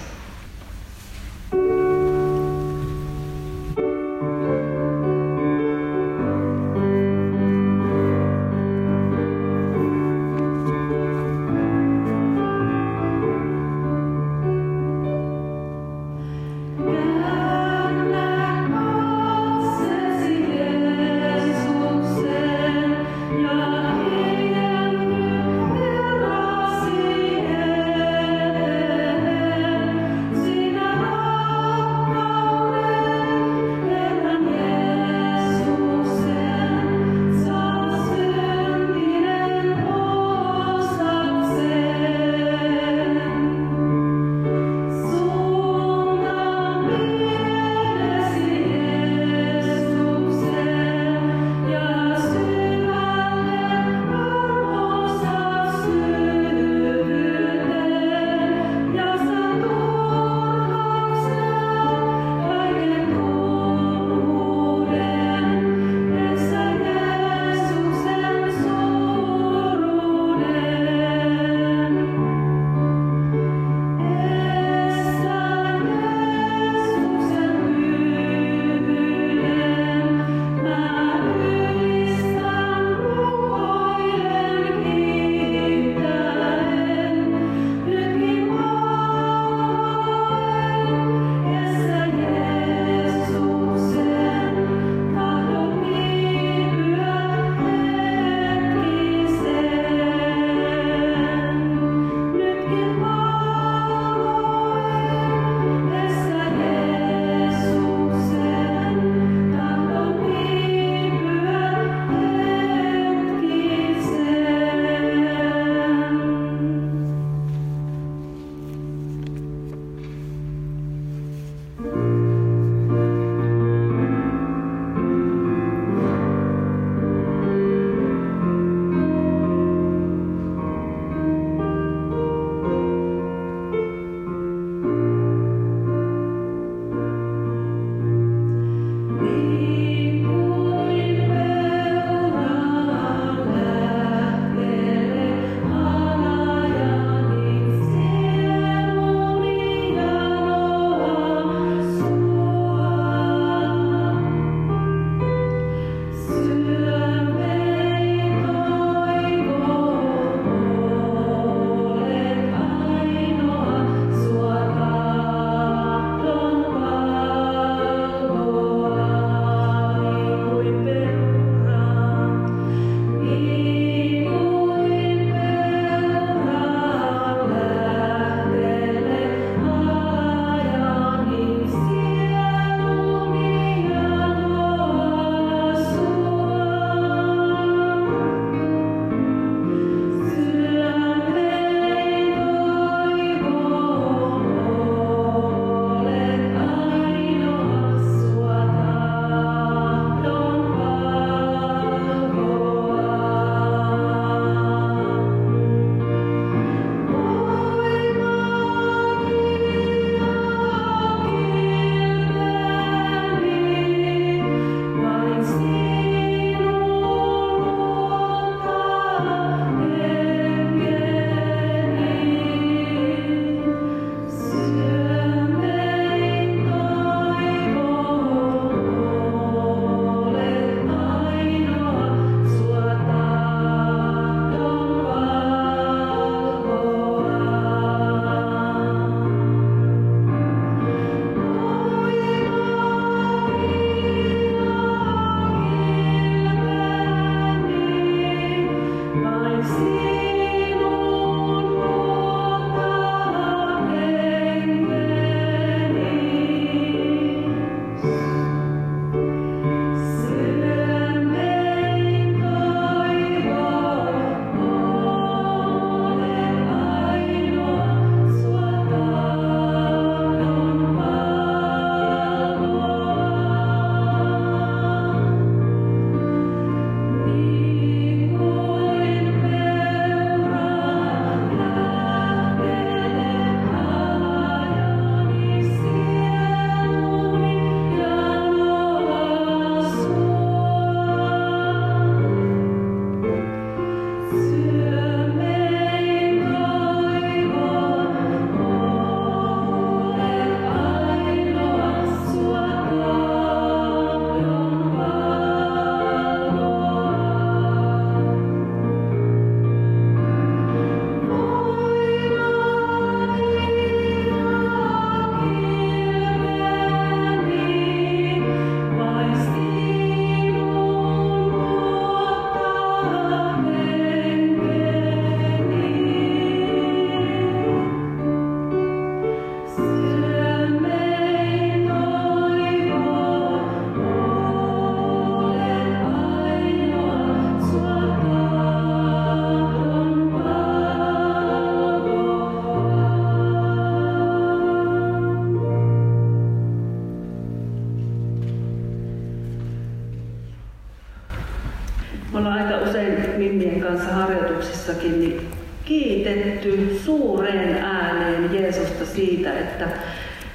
kiitetty 355.85 356.99
suureen 357.05 357.83
ääneen 357.83 358.53
Jeesusta 358.53 359.05
siitä, 359.05 359.59
että, 359.59 359.87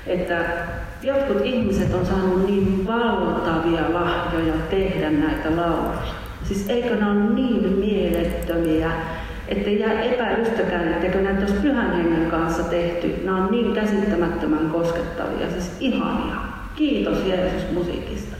että 0.06 0.44
jotkut 1.02 1.44
ihmiset 1.44 1.94
on 1.94 2.06
saanut 2.06 2.46
niin 2.46 2.86
valtavia 2.86 3.92
lahjoja 3.92 4.54
tehdä 4.70 5.10
näitä 5.10 5.56
lauluja. 5.56 6.02
Siis 6.44 6.68
eikö 6.68 6.96
ne 6.96 7.06
ole 7.06 7.34
niin 7.34 7.72
mielettömiä, 7.72 8.90
ettei 9.48 9.80
jää 9.80 10.02
epäilystäkään, 10.02 10.88
etteikö 10.88 11.20
näitä 11.20 11.40
olisi 11.40 11.54
pyhän 11.54 11.96
hengen 11.96 12.30
kanssa 12.30 12.62
tehty. 12.62 13.14
Nämä 13.24 13.44
on 13.44 13.50
niin 13.50 13.72
käsittämättömän 13.72 14.70
koskettavia, 14.70 15.50
siis 15.50 15.76
ihania. 15.80 16.36
Kiitos 16.74 17.18
Jeesus 17.26 17.70
musiikista. 17.72 18.36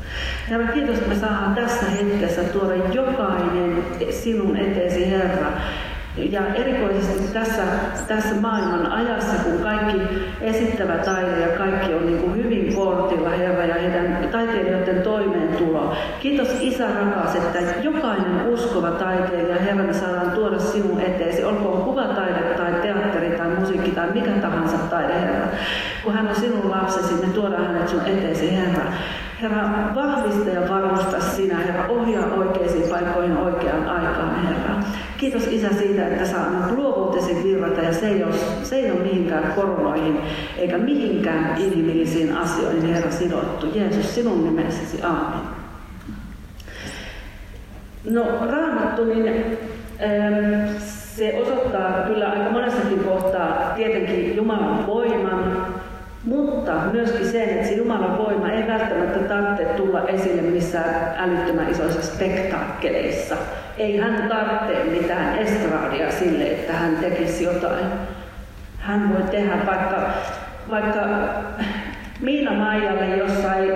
Herra, 0.51 0.67
kiitos, 0.67 0.97
että 0.97 1.09
me 1.09 1.15
saadaan 1.15 1.55
tässä 1.55 1.87
hetkessä 1.87 2.43
tuoda 2.45 2.75
jokainen 2.75 3.85
sinun 4.11 4.57
eteesi, 4.57 5.11
Herra, 5.11 5.53
ja 6.17 6.55
erikoisesti 6.55 7.33
tässä, 7.33 7.63
tässä 8.09 8.35
maailman 8.35 8.93
ajassa, 8.93 9.45
kun 9.45 9.63
kaikki 9.63 10.01
esittävä 10.41 10.93
taide 10.93 11.41
ja 11.41 11.59
kaikki 11.59 11.95
on 11.95 12.07
niin 12.07 12.19
kuin 12.19 12.37
hyvin 12.37 12.75
kortilla, 12.75 13.29
Herra, 13.29 13.65
ja 13.65 13.75
heidän 13.75 14.29
taiteilijoiden 14.33 15.03
toimeentulo. 15.03 15.97
Kiitos 16.21 16.49
Isä 16.61 16.87
rakas, 17.01 17.35
että 17.35 17.59
jokainen 17.83 18.47
uskova 18.47 18.91
taiteilija, 18.91 19.57
Herra, 19.57 19.85
me 19.85 19.93
saadaan 19.93 20.31
tuoda 20.31 20.59
sinun 20.59 21.01
eteesi, 21.01 21.45
olkoon 21.45 21.85
kuvataide 21.85 22.41
tai 22.57 22.73
teatteri 22.73 23.31
tai 23.31 23.49
musiikki 23.49 23.91
tai 23.91 24.11
mikä 24.15 24.31
tahansa 24.31 24.79
taide, 24.79 25.21
Herra. 25.21 25.47
Kun 26.05 26.15
hän 26.15 26.29
on 26.29 26.35
sinun 26.35 26.71
lapsesi, 26.71 27.15
me 27.15 27.33
tuodaan 27.33 27.67
hänet 27.67 27.89
sun 27.89 28.07
eteesi, 28.07 28.57
Herra. 28.57 28.85
Herra, 29.43 29.95
vahvista 29.95 30.51
ja 30.51 30.69
varusta 30.69 31.21
sinä, 31.21 31.59
Herra, 31.59 31.89
ohjaa 31.89 32.27
oikeisiin 32.27 32.89
paikkoihin 32.91 33.37
oikeaan 33.37 33.89
aikaan, 33.89 34.47
Herra. 34.47 34.75
Kiitos 35.17 35.47
Isä 35.47 35.69
siitä, 35.69 36.07
että 36.07 36.27
saa 36.27 36.45
annat 36.45 36.71
luovuutesi 36.71 37.45
virrata 37.45 37.81
ja 37.81 37.93
se 37.93 38.09
ei, 38.09 38.25
ole, 38.25 38.35
se 38.63 38.77
ei 38.77 38.91
ole 38.91 39.01
mihinkään 39.01 39.53
koronoihin 39.57 40.21
eikä 40.57 40.79
mihinkään 40.79 41.57
inhimillisiin 41.59 42.37
asioihin, 42.37 42.95
Herra, 42.95 43.11
sidottu. 43.11 43.67
Jeesus, 43.75 44.15
sinun 44.15 44.45
nimessäsi, 44.45 45.03
aamen. 45.03 45.41
No, 48.05 48.25
raamattu, 48.51 49.05
niin 49.05 49.29
ähm, 49.29 50.77
se 51.17 51.43
osoittaa 51.43 51.93
kyllä 52.07 52.31
aika 52.31 52.51
monessakin 52.51 53.05
kohtaa 53.05 53.73
tietenkin 53.77 54.37
Jumalan 54.37 54.87
voiman, 54.87 55.72
mutta 56.25 56.73
myöskin 56.93 57.27
sen, 57.27 57.49
että 57.49 57.69
se 57.69 57.75
Jumalan 57.75 58.19
voima 58.19 58.51
ei 58.51 58.67
välttämättä 58.67 59.19
tarvitse 59.19 59.65
tulla 59.65 60.09
esille 60.09 60.43
missään 60.43 61.15
älyttömän 61.19 61.71
isoissa 61.71 62.03
spektaakkeleissa. 62.03 63.37
Ei 63.79 63.99
hän 63.99 64.29
tarvitse 64.29 64.85
mitään 64.85 65.39
estraadia 65.39 66.13
sille, 66.13 66.45
että 66.45 66.73
hän 66.73 66.97
tekisi 66.97 67.45
jotain. 67.45 67.87
Hän 68.79 69.15
voi 69.15 69.23
tehdä 69.23 69.67
vaikka, 69.67 70.11
vaikka 70.71 71.01
Miina 72.21 72.53
Maijalle 72.53 73.17
jossain, 73.17 73.71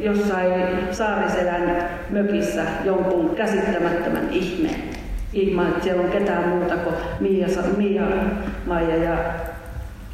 jossain 0.00 0.52
Saariselän 0.90 1.88
mökissä 2.10 2.62
jonkun 2.84 3.36
käsittämättömän 3.36 4.28
ihmeen. 4.30 4.80
Ilman, 5.32 5.68
että 5.68 5.84
siellä 5.84 6.02
on 6.02 6.10
ketään 6.10 6.48
muuta 6.48 6.76
kuin 6.76 6.94
Mia, 7.20 7.46
Mia 7.76 8.02
Maija 8.66 8.96
ja 8.96 9.16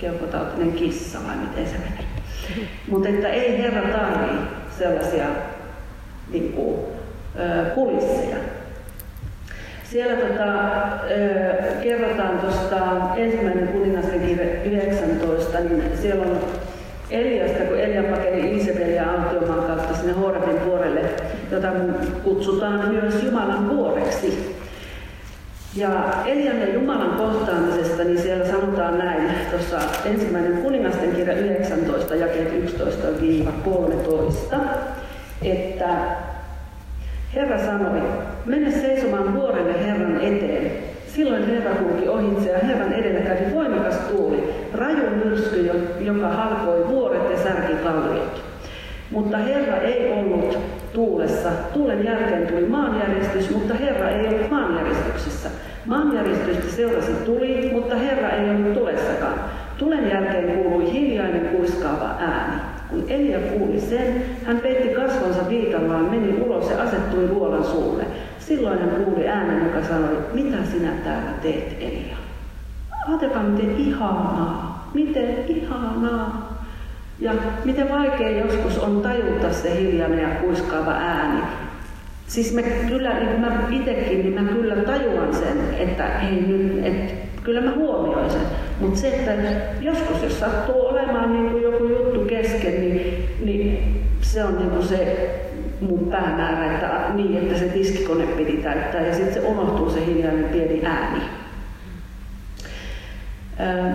keuhkotautinen 0.00 0.72
kissa 0.72 1.18
vai 1.26 1.36
miten 1.36 1.66
se 1.66 1.78
menee. 1.78 2.04
Mutta 2.88 3.08
että 3.08 3.28
ei 3.28 3.58
Herra 3.62 3.98
tarvii 3.98 4.38
sellaisia 4.78 5.26
niin 6.32 6.52
kuin, 6.52 6.76
kulisseja. 7.74 8.36
Siellä 9.84 10.16
tota, 10.16 10.44
kerrotaan 11.82 12.38
tuosta 12.38 12.76
ensimmäinen 13.16 13.68
kuningasten 13.68 14.20
kirja 14.20 14.64
19, 14.64 15.60
niin 15.60 15.82
siellä 16.02 16.26
on 16.26 16.38
Eliasta, 17.10 17.64
kun 17.64 17.80
Elia 17.80 18.02
pakeni 18.02 18.56
Isabel 18.56 18.88
ja 18.88 19.10
Autiomaan 19.12 19.66
kautta 19.66 19.94
sinne 19.94 20.12
Horebin 20.12 20.64
vuorelle, 20.64 21.00
jota 21.50 21.68
kutsutaan 22.24 22.88
myös 22.88 23.22
Jumalan 23.24 23.68
vuoreksi. 23.68 24.59
Ja 25.76 26.22
Elian 26.26 26.60
ja 26.60 26.74
Jumalan 26.74 27.10
kohtaamisesta, 27.10 28.04
niin 28.04 28.22
siellä 28.22 28.46
sanotaan 28.46 28.98
näin, 28.98 29.30
tuossa 29.50 29.78
ensimmäinen 30.04 30.62
kuningasten 30.62 31.10
kirja 31.10 31.34
19, 31.34 32.14
jakeet 32.14 32.52
11-13, 34.52 34.56
että 35.42 35.88
Herra 37.34 37.58
sanoi, 37.58 38.02
mene 38.46 38.70
seisomaan 38.70 39.34
vuorelle 39.34 39.86
Herran 39.86 40.20
eteen. 40.20 40.72
Silloin 41.14 41.46
Herra 41.46 41.74
kulki 41.74 42.08
ohitse 42.08 42.50
ja 42.50 42.58
Herran 42.58 42.92
edellä 42.92 43.20
kävi 43.20 43.54
voimakas 43.54 43.96
tuuli, 43.98 44.54
raju 44.74 45.10
myrsky, 45.24 45.70
joka 46.00 46.28
halkoi 46.28 46.88
vuoret 46.88 47.30
ja 47.30 47.42
särki 47.42 47.72
kalliot. 47.84 48.42
Mutta 49.10 49.36
Herra 49.36 49.76
ei 49.76 50.12
ollut 50.12 50.58
tuulessa. 50.92 51.50
Tuulen 51.72 52.04
jälkeen 52.04 52.46
tuli 52.46 52.66
maanjäristys, 52.66 53.50
mutta 53.50 53.74
Herra 53.74 54.08
ei 54.08 54.28
ollut 54.28 54.50
maanjäristyksessä. 54.50 55.48
Maanjäristystä 55.86 56.76
seurasi 56.76 57.12
tuli, 57.12 57.70
mutta 57.72 57.96
Herra 57.96 58.30
ei 58.30 58.50
ollut 58.50 58.74
tulessakaan. 58.74 59.40
Tulen 59.78 60.10
jälkeen 60.10 60.58
kuului 60.58 60.92
hiljainen 60.92 61.48
kuiskaava 61.48 62.14
ääni. 62.18 62.60
Kun 62.90 63.04
Elia 63.08 63.38
kuuli 63.38 63.80
sen, 63.80 64.24
hän 64.46 64.58
peitti 64.58 64.88
kasvonsa 64.88 65.48
viitallaan, 65.48 66.04
meni 66.04 66.42
ulos 66.42 66.70
ja 66.70 66.82
asettui 66.82 67.28
luolan 67.28 67.64
suulle. 67.64 68.04
Silloin 68.38 68.78
hän 68.78 69.04
kuuli 69.04 69.28
äänen, 69.28 69.64
joka 69.64 69.86
sanoi, 69.86 70.18
mitä 70.32 70.56
sinä 70.72 70.90
täällä 71.04 71.30
teet, 71.42 71.76
Elia? 71.80 72.16
Ajatelkaa, 73.08 73.42
miten 73.42 73.76
ihanaa, 73.76 74.90
miten 74.94 75.44
ihanaa. 75.48 76.49
Ja 77.20 77.32
miten 77.64 77.90
vaikea 77.90 78.30
joskus 78.30 78.78
on 78.78 79.00
tajuta 79.00 79.52
se 79.52 79.80
hiljainen 79.80 80.18
ja 80.18 80.28
kuiskaava 80.28 80.90
ääni. 80.90 81.42
Siis 82.26 82.54
me 82.54 82.62
kyllä, 82.62 83.20
niin 83.20 83.40
mä 83.40 83.68
itsekin, 83.70 84.18
niin 84.18 84.42
mä 84.42 84.52
kyllä 84.52 84.76
tajuan 84.76 85.34
sen, 85.34 85.58
että 85.78 86.04
hei 86.04 86.40
nyt, 86.40 86.86
että 86.86 87.14
kyllä 87.42 87.60
mä 87.60 87.72
huomioin 87.76 88.30
sen. 88.30 88.40
Mutta 88.80 89.00
se, 89.00 89.08
että 89.08 89.32
joskus 89.80 90.22
jos 90.22 90.40
sattuu 90.40 90.86
olemaan 90.86 91.32
niin 91.32 91.50
kuin 91.50 91.62
joku 91.62 91.84
juttu 91.84 92.20
kesken, 92.20 92.80
niin, 92.80 93.28
niin 93.44 93.94
se 94.20 94.44
on 94.44 94.58
niin 94.58 94.70
kuin 94.70 94.86
se 94.86 95.30
mun 95.80 96.08
päämäärä, 96.10 96.74
että 96.74 97.14
niin, 97.14 97.36
että 97.36 97.58
se 97.58 97.64
tiskikone 97.64 98.26
piti 98.26 98.56
täyttää 98.56 99.06
ja 99.06 99.14
sitten 99.14 99.34
se 99.34 99.40
unohtuu 99.40 99.90
se 99.90 100.06
hiljainen 100.06 100.44
pieni 100.44 100.80
ääni. 100.84 101.22
Öö, 103.60 103.90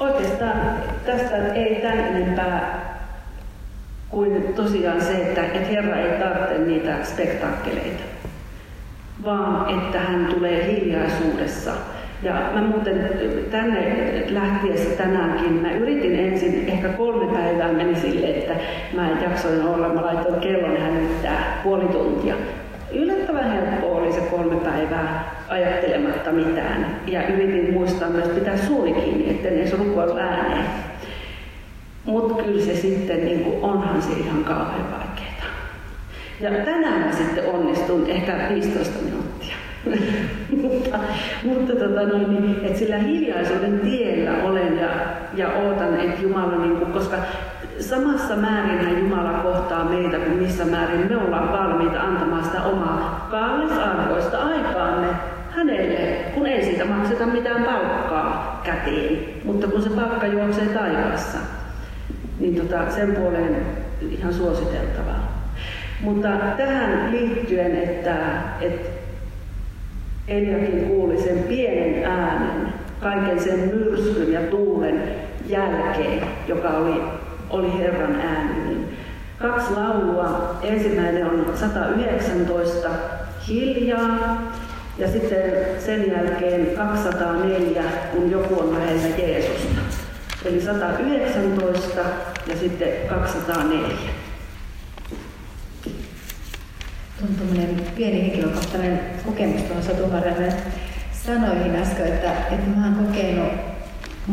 oikeastaan 0.00 0.60
tästä 1.06 1.52
ei 1.54 1.74
tämän 1.74 1.98
enempää 1.98 2.80
kuin 4.08 4.54
tosiaan 4.54 5.00
se, 5.00 5.12
että, 5.12 5.44
että 5.44 5.58
Herra 5.58 5.96
ei 5.96 6.18
tarvitse 6.18 6.58
niitä 6.58 7.04
spektaakkeleita, 7.04 8.02
vaan 9.24 9.78
että 9.78 10.00
hän 10.00 10.26
tulee 10.26 10.72
hiljaisuudessa. 10.72 11.70
Ja 12.22 12.32
mä 12.32 12.62
muuten 12.62 13.10
tänne 13.50 14.24
lähtiessä 14.28 14.96
tänäänkin, 14.96 15.52
mä 15.52 15.72
yritin 15.72 16.14
ensin, 16.14 16.68
ehkä 16.68 16.88
kolme 16.88 17.32
päivää 17.32 17.72
meni 17.72 17.96
sille, 17.96 18.26
että 18.26 18.54
mä 18.94 19.10
en 19.10 19.22
jaksoin 19.22 19.62
olla, 19.62 19.88
mä 19.88 20.02
laitoin 20.02 20.40
kellon 20.40 20.76
hälyttää 20.76 21.60
puoli 21.64 21.84
tuntia. 21.84 22.34
Yllättävän 22.92 23.52
helppo 23.52 23.96
oli 23.96 24.12
se 24.12 24.20
kolme 24.20 24.56
päivää 24.56 25.34
ajattelematta 25.48 26.32
mitään. 26.32 27.00
Ja 27.06 27.28
yritin 27.28 27.72
muistaa 27.72 28.10
myös 28.10 28.28
pitää 28.28 28.56
suuri 28.56 28.92
kiinni, 28.92 29.30
etten 29.30 29.58
edes 29.58 29.78
rukoilu 29.78 30.16
ääneen. 30.16 30.64
Mutta 32.04 32.42
kyllä 32.42 32.64
se 32.64 32.74
sitten, 32.74 33.24
niin 33.24 33.40
kuin, 33.40 33.62
onhan 33.62 34.02
se 34.02 34.12
ihan 34.12 34.44
kauhean 34.44 34.90
vaikeaa. 34.90 35.30
Ja 36.40 36.50
tänään 36.50 37.00
mä 37.00 37.12
sitten 37.12 37.44
onnistun 37.46 38.06
ehkä 38.06 38.48
15 38.54 38.98
minuuttia. 39.04 39.54
mutta 40.62 40.98
mutta 41.44 41.72
tota 41.72 42.06
noin, 42.06 42.30
niin, 42.30 42.64
että 42.64 42.78
sillä 42.78 42.98
hiljaisuuden 42.98 43.80
tiellä 43.80 44.42
olen 44.42 44.78
ja, 44.78 44.88
ja 45.34 45.48
ootan, 45.52 46.00
että 46.00 46.22
Jumala, 46.22 46.56
niin 46.56 46.76
kuin, 46.76 46.92
koska 46.92 47.16
samassa 47.80 48.36
määrin 48.36 48.98
Jumala 48.98 49.32
kohtaa 49.32 49.84
meitä 49.84 50.16
kuin 50.16 50.38
missä 50.38 50.64
määrin 50.64 51.06
me 51.08 51.16
ollaan 51.16 51.52
valmiita 51.52 52.00
antamaan 52.00 52.44
sitä 52.44 52.62
omaa 52.62 53.28
kallisarvoista 53.30 54.38
aikaamme 54.38 55.06
hänelle, 55.50 56.16
kun 56.34 56.46
ei 56.46 56.64
siitä 56.64 56.84
makseta 56.84 57.26
mitään 57.26 57.64
palkkaa 57.64 58.60
käteen, 58.64 59.18
mutta 59.44 59.66
kun 59.66 59.82
se 59.82 59.90
palkka 59.90 60.26
juoksee 60.26 60.66
taivaassa, 60.66 61.38
niin 62.40 62.56
tota, 62.56 62.90
sen 62.90 63.14
puoleen 63.14 63.66
ihan 64.00 64.34
suositeltavaa. 64.34 65.40
Mutta 66.00 66.28
tähän 66.56 67.10
liittyen, 67.10 67.76
että, 67.76 68.16
että 68.60 68.88
Eliakin 70.28 70.84
kuuli 70.84 71.22
sen 71.22 71.38
pienen 71.38 72.04
äänen, 72.04 72.72
kaiken 73.00 73.40
sen 73.40 73.58
myrskyn 73.58 74.32
ja 74.32 74.40
tuulen 74.40 75.02
jälkeen, 75.46 76.22
joka 76.48 76.68
oli, 76.68 77.02
oli 77.50 77.78
Herran 77.78 78.20
ääni, 78.20 78.60
niin 78.64 78.96
kaksi 79.38 79.74
laulua. 79.74 80.58
Ensimmäinen 80.62 81.26
on 81.26 81.52
119, 81.60 82.88
hiljaa, 83.48 84.52
Ja 84.98 85.12
sitten 85.12 85.42
sen 85.78 86.10
jälkeen 86.10 86.76
204, 86.76 87.82
kun 88.12 88.30
joku 88.30 88.60
on 88.60 88.78
lähellä 88.78 89.16
Jeesusta. 89.16 89.80
Eli 90.44 90.60
119 90.60 92.00
ja 92.46 92.56
sitten 92.60 92.88
204. 93.08 93.88
Tuon 97.18 97.80
pieni 97.96 98.22
henkilökohtainen 98.22 99.00
kokemus 99.26 99.62
tuohon 99.62 99.82
Satumarjalle 99.82 100.52
sanoihin 101.12 101.76
äsken, 101.76 102.06
että, 102.06 102.32
että 102.32 102.70
mä 102.76 102.84
oon 102.84 103.06
kokenut 103.06 103.69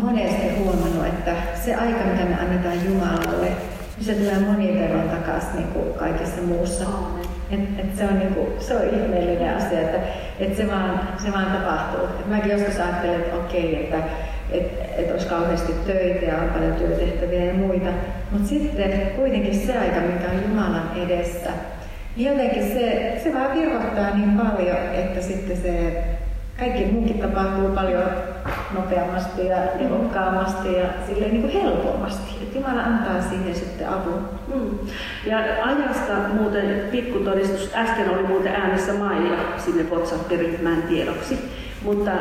monesti 0.03 0.49
huomannut, 0.57 1.05
että 1.05 1.31
se 1.65 1.75
aika, 1.75 2.03
mitä 2.03 2.25
me 2.25 2.39
annetaan 2.39 2.85
Jumalalle, 2.85 3.45
niin 3.45 4.05
se 4.05 4.13
tulee 4.13 4.39
monin 4.39 4.79
verran 4.79 5.09
takaisin 5.09 5.55
niin 5.55 5.67
kuin 5.67 5.93
kaikessa 5.93 6.41
muussa. 6.41 6.85
Et, 7.51 7.59
et 7.79 7.97
se, 7.97 8.03
on 8.03 8.19
niinku, 8.19 8.47
se 8.59 8.75
on 8.75 8.83
ihmeellinen 8.83 9.55
asia, 9.55 9.81
että 9.81 9.97
et 10.39 10.57
se, 10.57 10.67
vaan, 10.67 10.99
se 11.25 11.33
vaan 11.33 11.45
tapahtuu. 11.45 12.05
Et 12.19 12.29
mäkin 12.29 12.51
joskus 12.51 12.79
ajattelen, 12.79 13.19
että 13.19 13.35
okei, 13.35 13.83
että 13.83 13.97
et, 14.51 14.71
et 14.97 15.11
olisi 15.11 15.27
kauheasti 15.27 15.73
töitä 15.85 16.25
ja 16.25 16.37
on 16.37 16.49
paljon 16.49 16.73
työtehtäviä 16.73 17.45
ja 17.45 17.53
muita. 17.53 17.89
Mutta 18.31 18.47
sitten 18.47 18.91
kuitenkin 19.15 19.55
se 19.55 19.77
aika, 19.77 19.99
mikä 19.99 20.31
on 20.33 20.43
Jumalan 20.49 20.91
edessä, 21.05 21.49
niin 22.15 22.31
jotenkin 22.31 22.63
se, 22.63 23.13
se 23.23 23.33
vaan 23.33 23.59
virvoittaa 23.59 24.15
niin 24.15 24.37
paljon, 24.37 24.77
että 24.93 25.21
sitten 25.21 25.57
se 25.57 26.03
kaikki 26.59 26.85
muukin 26.85 27.19
tapahtuu 27.19 27.69
paljon 27.69 28.03
nopeammasti 28.75 29.47
ja 29.47 29.57
tehokkaamasti 29.57 30.73
ja 30.73 30.85
silleen 31.07 31.31
niin 31.31 31.41
kuin 31.41 31.53
helpommasti. 31.53 32.37
Että 32.41 32.57
Jumala 32.57 32.81
antaa 32.81 33.21
siihen 33.21 33.55
sitten 33.55 33.89
avun. 33.89 34.29
Mm. 34.55 34.79
Ja 35.25 35.37
ajasta 35.63 36.13
muuten 36.33 36.81
pikkutodistus, 36.91 37.71
äsken 37.75 38.09
oli 38.09 38.23
muuten 38.23 38.55
äänessä 38.55 38.93
Maija 38.93 39.37
sinne 39.57 39.83
WhatsApp-ryhmään 39.83 40.81
tiedoksi 40.81 41.39
mutta 41.83 42.11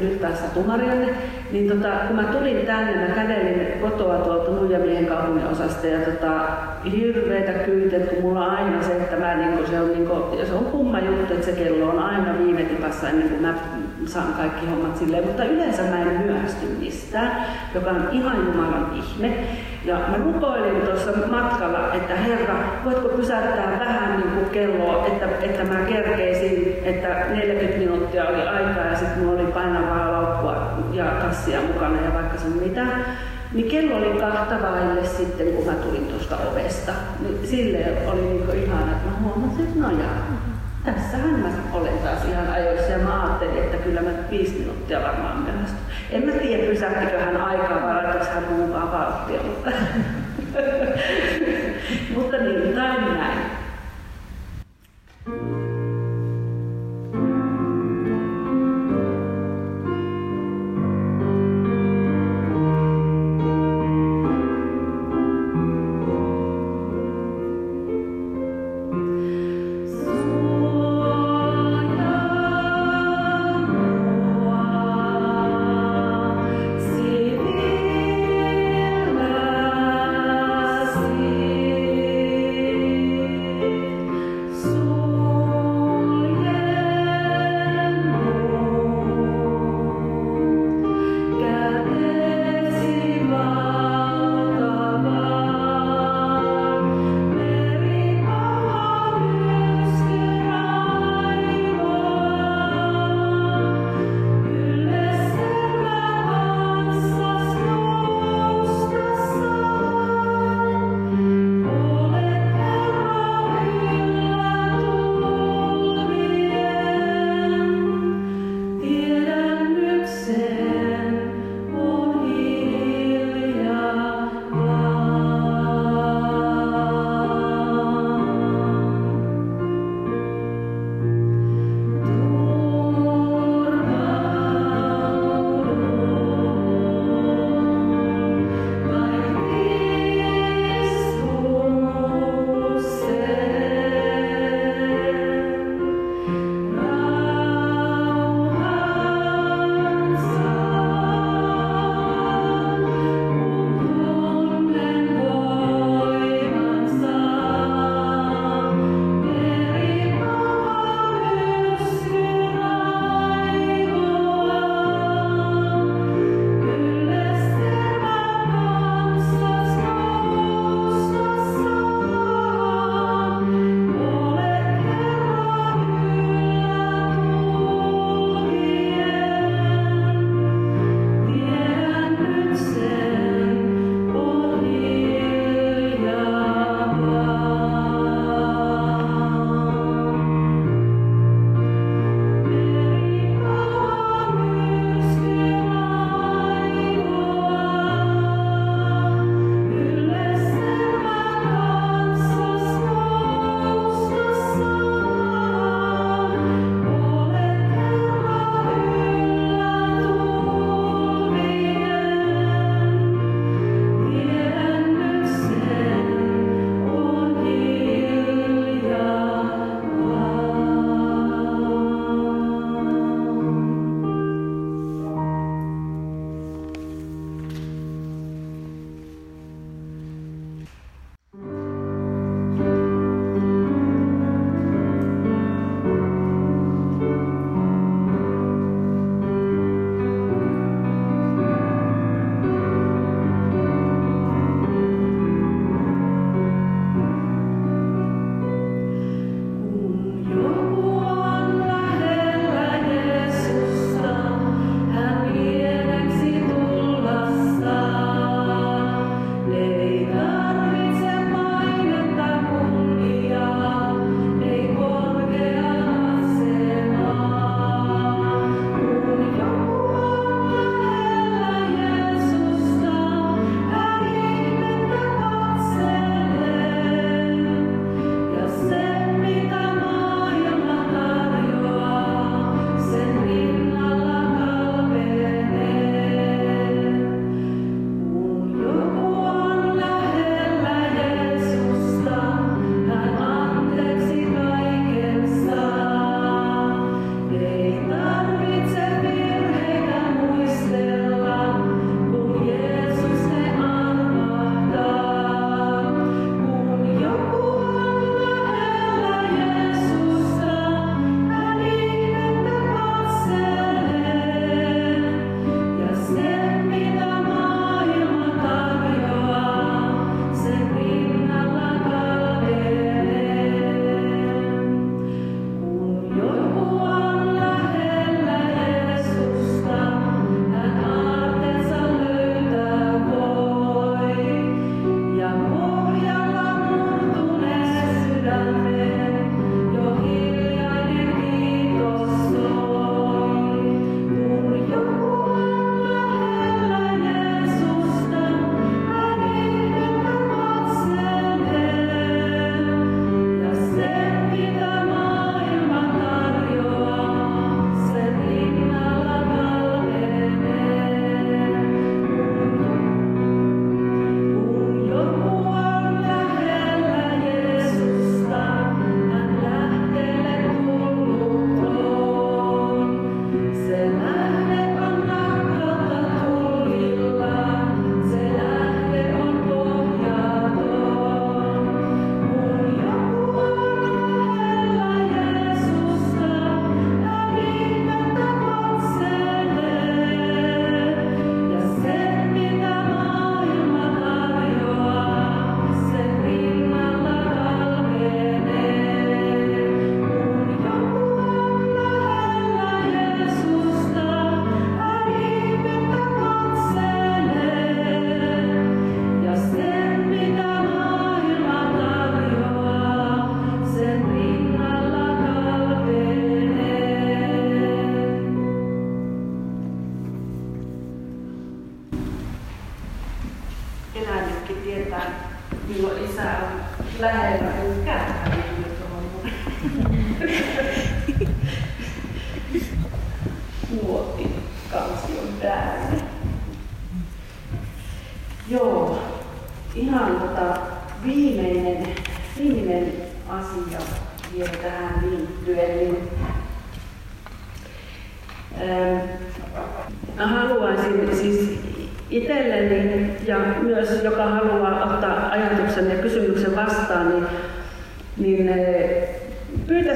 nyt 0.00 0.20
taas 0.20 0.40
Satumarjalle, 0.40 1.14
niin 1.52 1.68
tota, 1.68 1.88
kun 1.88 2.16
mä 2.16 2.22
tulin 2.22 2.66
tänne, 2.66 3.08
mä 3.08 3.14
kävelin 3.14 3.80
kotoa 3.80 4.18
tuolta 4.18 4.50
Nuijamiehen 4.50 5.06
kaupungin 5.06 5.46
osasta 5.46 5.86
ja 5.86 5.98
tota, 5.98 6.46
hirveitä 6.92 7.52
kyytet, 7.52 8.08
kun 8.08 8.22
mulla 8.22 8.46
on 8.46 8.50
aina 8.50 8.82
se, 8.82 8.92
että 8.92 9.16
mä, 9.16 9.34
niin 9.34 9.66
se, 9.70 9.80
on, 9.80 9.88
niin 9.88 10.06
kuin, 10.06 10.46
se 10.46 10.54
on 10.54 10.64
kumma 10.64 11.00
juttu, 11.00 11.34
että 11.34 11.46
se 11.46 11.52
kello 11.52 11.90
on 11.90 11.98
aina 11.98 12.38
viime 12.38 12.62
tipassa 12.62 13.08
ennen 13.08 13.28
kuin 13.28 13.42
mä 13.42 13.54
saan 14.08 14.34
kaikki 14.34 14.66
hommat 14.66 14.96
silleen, 14.96 15.26
mutta 15.26 15.44
yleensä 15.44 15.82
mä 15.82 16.02
en 16.02 16.22
myöhästy 16.26 16.66
mistään, 16.80 17.46
joka 17.74 17.90
on 17.90 18.08
ihan 18.12 18.46
Jumalan 18.46 18.92
ihme. 18.94 19.36
Ja 19.84 19.94
mä 19.94 20.16
rukoilin 20.16 20.82
tuossa 20.82 21.10
matkalla, 21.30 21.94
että 21.94 22.14
Herra, 22.14 22.54
voitko 22.84 23.08
pysäyttää 23.08 23.76
vähän 23.80 24.16
niin 24.20 24.30
kuin 24.30 24.50
kelloa, 24.50 25.06
että, 25.06 25.26
että 25.42 25.64
mä 25.64 25.80
kerkeisin, 25.80 26.76
että 26.84 27.08
40 27.08 27.78
minuuttia 27.78 28.28
oli 28.28 28.42
aikaa 28.42 28.84
ja 28.84 28.96
sitten 28.96 29.18
mulla 29.18 29.40
oli 29.40 29.52
painavaa 29.52 30.12
laukkua 30.12 30.84
ja 30.92 31.04
kassia 31.04 31.60
mukana 31.60 32.00
ja 32.00 32.14
vaikka 32.14 32.38
se 32.38 32.48
mitä. 32.48 32.86
Niin 33.52 33.68
kello 33.68 33.96
oli 33.96 34.20
kahta 34.20 34.62
vaille 34.62 35.04
sitten, 35.04 35.46
kun 35.46 35.66
mä 35.66 35.72
tulin 35.72 36.06
tuosta 36.06 36.36
ovesta. 36.36 36.92
Niin 37.20 37.46
silleen 37.46 38.08
oli 38.08 38.20
niin 38.20 38.64
ihana, 38.64 38.92
että 38.92 39.10
mä 39.10 39.16
huomasin, 39.22 39.64
että 39.64 39.80
no 39.80 39.90
jaa, 39.90 40.26
tässähän 40.84 41.40
mä 41.40 41.48
olen 41.72 41.98
taas 41.98 42.24
ihan 42.24 42.50
ajoissa 42.50 42.92
ja 42.92 42.98
mä 42.98 43.22
ajattelin, 43.22 43.58
että 43.58 43.76
kyllä 43.76 44.02
mä 44.02 44.10
viisi 44.38 44.58
minuuttia 44.58 45.02
varmaan 45.02 45.38
myöhästyn. 45.38 45.80
En 46.10 46.26
mä 46.26 46.32
tiedä, 46.32 46.66
pysähtikö 46.66 47.20
hän 47.20 47.36
aikaa 47.36 47.82
vai 47.82 47.94
laitaisi 47.94 48.30
hän 48.30 48.44
vauhtia, 48.92 49.42
mutta, 49.42 49.70
mutta 49.70 50.13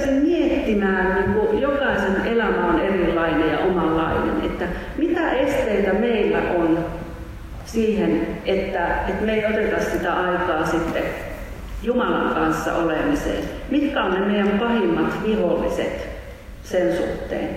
pyytäisin 0.08 0.22
miettimään, 0.22 1.14
niin 1.16 1.32
kuin 1.34 1.60
jokaisen 1.60 2.26
elämä 2.26 2.66
on 2.66 2.80
erilainen 2.80 3.52
ja 3.52 3.58
omanlainen, 3.58 4.44
että 4.44 4.64
mitä 4.98 5.32
esteitä 5.32 5.92
meillä 5.92 6.38
on 6.58 6.78
siihen, 7.64 8.26
että, 8.46 8.86
että 9.08 9.24
me 9.24 9.34
ei 9.34 9.46
oteta 9.46 9.84
sitä 9.84 10.12
aikaa 10.12 10.66
sitten 10.66 11.02
Jumalan 11.82 12.34
kanssa 12.34 12.74
olemiseen. 12.74 13.44
Mitkä 13.70 14.04
on 14.04 14.14
ne 14.14 14.20
meidän 14.20 14.58
pahimmat 14.58 15.24
viholliset 15.26 16.08
sen 16.62 16.96
suhteen? 16.96 17.48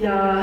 Ja 0.00 0.34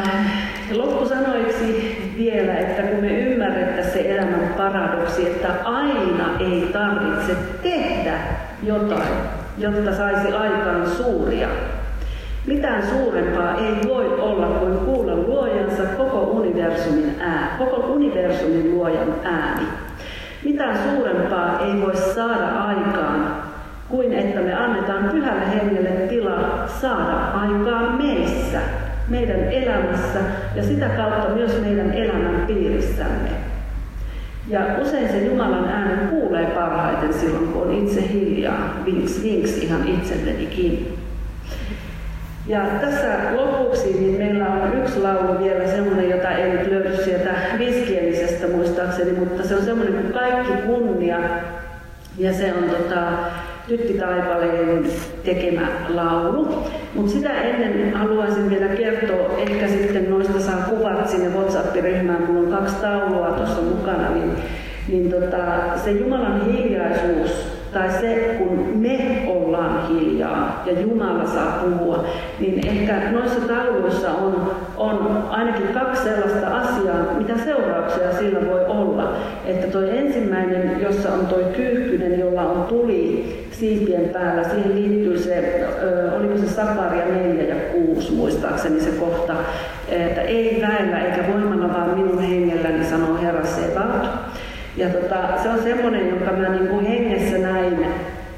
loppusanoiksi 0.72 1.98
vielä, 2.18 2.54
että 2.54 2.82
kun 2.82 3.00
me 3.02 3.20
ymmärrettäisiin 3.20 3.94
se 3.94 4.14
elämän 4.14 4.54
paradoksi, 4.58 5.28
että 5.28 5.48
aina 5.64 6.30
ei 6.40 6.70
tarvitse 6.74 7.36
tehdä 7.64 8.14
jotain, 8.64 9.41
jotta 9.62 9.95
saisi 9.95 10.28
aikaan 10.34 10.89
suuria. 10.89 11.47
Mitään 12.45 12.84
suurempaa 12.88 13.55
ei 13.55 13.89
voi 13.89 14.20
olla 14.20 14.45
kuin 14.45 14.78
kuulla 14.78 15.16
luojansa 15.16 15.84
koko 15.84 16.22
universumin 16.22 17.16
ää, 17.20 17.55
koko 17.57 17.78
universumin 17.78 18.72
luojan 18.72 19.16
ääni. 19.24 19.68
Mitään 20.43 20.78
suurempaa 20.78 21.59
ei 21.59 21.82
voi 21.82 21.95
saada 21.95 22.47
aikaan 22.47 23.51
kuin 23.89 24.14
että 24.14 24.39
me 24.39 24.53
annetaan 24.53 25.09
pyhälle 25.09 25.49
hengelle 25.55 25.89
tila 25.89 26.68
saada 26.82 27.18
aikaan 27.34 27.95
meissä, 27.95 28.59
meidän 29.07 29.39
elämässä 29.39 30.20
ja 30.55 30.64
sitä 30.64 30.89
kautta 30.89 31.30
myös 31.30 31.62
meidän 31.62 31.93
elämän 31.93 32.43
piirissämme. 32.47 33.41
Ja 34.52 34.60
usein 34.82 35.10
se 35.10 35.26
Jumalan 35.26 35.70
äänen 35.70 36.08
kuulee 36.08 36.45
parhaiten 36.45 37.14
silloin, 37.14 37.47
kun 37.47 37.62
on 37.62 37.72
itse 37.74 38.10
hiljaa, 38.14 38.82
vinks 38.86 39.24
vinks 39.24 39.58
ihan 39.58 39.88
itsellenikin. 39.88 40.97
Ja 42.47 42.62
tässä 42.82 43.08
lopuksi 43.36 43.93
niin 43.93 44.18
meillä 44.18 44.47
on 44.47 44.78
yksi 44.78 44.99
laulu 44.99 45.43
vielä 45.43 45.68
semmoinen, 45.68 46.10
jota 46.10 46.32
ei 46.32 46.52
nyt 46.52 46.68
löydy 46.68 47.04
sieltä 47.04 47.30
viskielisestä 47.60 48.47
muistaakseni, 48.47 49.12
mutta 49.12 49.43
se 49.47 49.56
on 49.56 49.66
semmoinen 49.66 49.93
kuin 49.93 50.14
Kaikki 50.14 50.54
kunnia. 50.66 51.18
Ja 52.18 52.34
se 52.34 52.54
on 52.54 52.64
tota, 52.64 53.02
Tytti 53.68 53.93
Taipaleen 53.93 54.86
tekemä 55.26 55.68
laulu. 55.89 56.64
Mutta 56.95 57.12
sitä 57.12 57.41
ennen 57.41 57.93
haluaisin 57.93 58.49
vielä 58.49 58.68
kertoa, 58.68 59.38
ehkä 59.38 59.68
sitten 59.68 60.09
noista 60.09 60.39
saa 60.39 60.66
kuvat 60.70 61.09
sinne 61.09 61.30
WhatsApp-ryhmään, 61.30 62.24
mulla 62.24 62.39
on 62.39 62.62
kaksi 62.62 62.76
taulua 62.76 63.32
tuossa 63.32 63.62
mukana, 63.62 64.09
niin, 64.09 64.32
niin 64.88 65.12
tota, 65.12 65.38
se 65.84 65.91
Jumalan 65.91 66.45
hiljaisuus 66.45 67.61
tai 67.74 67.90
se, 67.92 68.36
kun 68.38 68.72
me 68.76 69.24
ollaan 69.28 69.88
hiljaa 69.88 70.64
ja 70.66 70.82
Jumala 70.82 71.28
saa 71.28 71.64
puhua, 71.64 72.06
niin 72.40 72.68
ehkä 72.68 73.12
noissa 73.12 73.42
tauluissa 73.42 74.12
on, 74.12 74.52
on 74.78 75.26
ainakin 75.30 75.68
kaksi 75.68 76.04
sellaista 76.04 76.58
asiaa, 76.58 77.14
mitä 77.18 77.34
seurauksia 77.38 78.14
sillä 78.14 78.40
voi 78.52 78.66
olla. 78.66 79.14
Että 79.46 79.68
toi 79.68 79.98
ensimmäinen, 79.98 80.82
jossa 80.82 81.14
on 81.14 81.28
toi 81.28 81.46
kyyhkynen, 81.56 82.20
jolla 82.20 82.42
on 82.42 82.64
tuli 82.64 83.26
siipien 83.52 84.10
päällä, 84.10 84.44
siihen 84.44 84.76
liittyy 84.76 85.20
se, 85.20 85.66
oliko 86.20 86.38
se 86.38 86.48
Sakaria 86.48 87.06
4 87.06 87.44
ja 87.44 87.56
6 87.96 88.12
muistaakseni 88.12 88.80
se 88.80 88.92
kohta, 88.92 89.34
että 89.90 90.22
ei 90.22 90.62
väellä 90.62 91.00
eikä 91.00 91.34
voimalla 91.34 91.74
vaan 91.74 92.00
minun 92.00 92.20
hengelläni, 92.20 92.86
sanoo 92.86 93.18
Herra 93.22 93.46
Sebaot. 93.46 94.10
Ja 94.78 94.90
tota, 94.90 95.44
se 95.44 95.50
on 95.50 95.64
semmoinen, 95.64 96.10
jonka 96.10 96.32
mä 96.32 96.50
niin 96.50 96.68
kuin 96.68 96.86
hengessä 96.86 97.38
näin, 97.38 97.86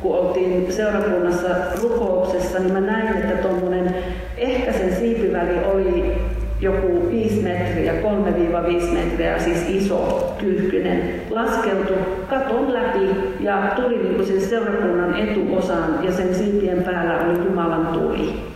kun 0.02 0.18
oltiin 0.18 0.74
seurakunnassa 0.74 1.48
rukouksessa, 1.82 2.60
niin 2.60 2.74
mä 2.74 2.82
näin, 2.82 3.08
että 3.08 3.48
tuommoinen, 3.48 3.96
ehkä 4.38 4.74
sen 4.74 4.96
siipiväli 4.96 5.66
oli 5.74 6.14
joku 6.60 7.10
5 7.12 7.42
metriä, 7.42 7.94
3-5 7.94 8.94
metriä, 8.94 9.40
siis 9.40 9.70
iso, 9.70 10.34
kyyhkynen, 10.40 11.22
laskeutui 11.30 11.98
katon 12.30 12.74
läpi 12.74 13.10
ja 13.40 13.72
tuli 13.76 13.98
niin 13.98 14.16
kuin 14.16 14.28
sen 14.28 14.42
seurakunnan 14.42 15.16
etuosaan 15.16 16.00
ja 16.04 16.12
sen 16.12 16.36
siipien 16.36 16.84
päällä 16.84 17.20
oli 17.20 17.46
Jumalan 17.46 17.88
tuli 17.88 18.53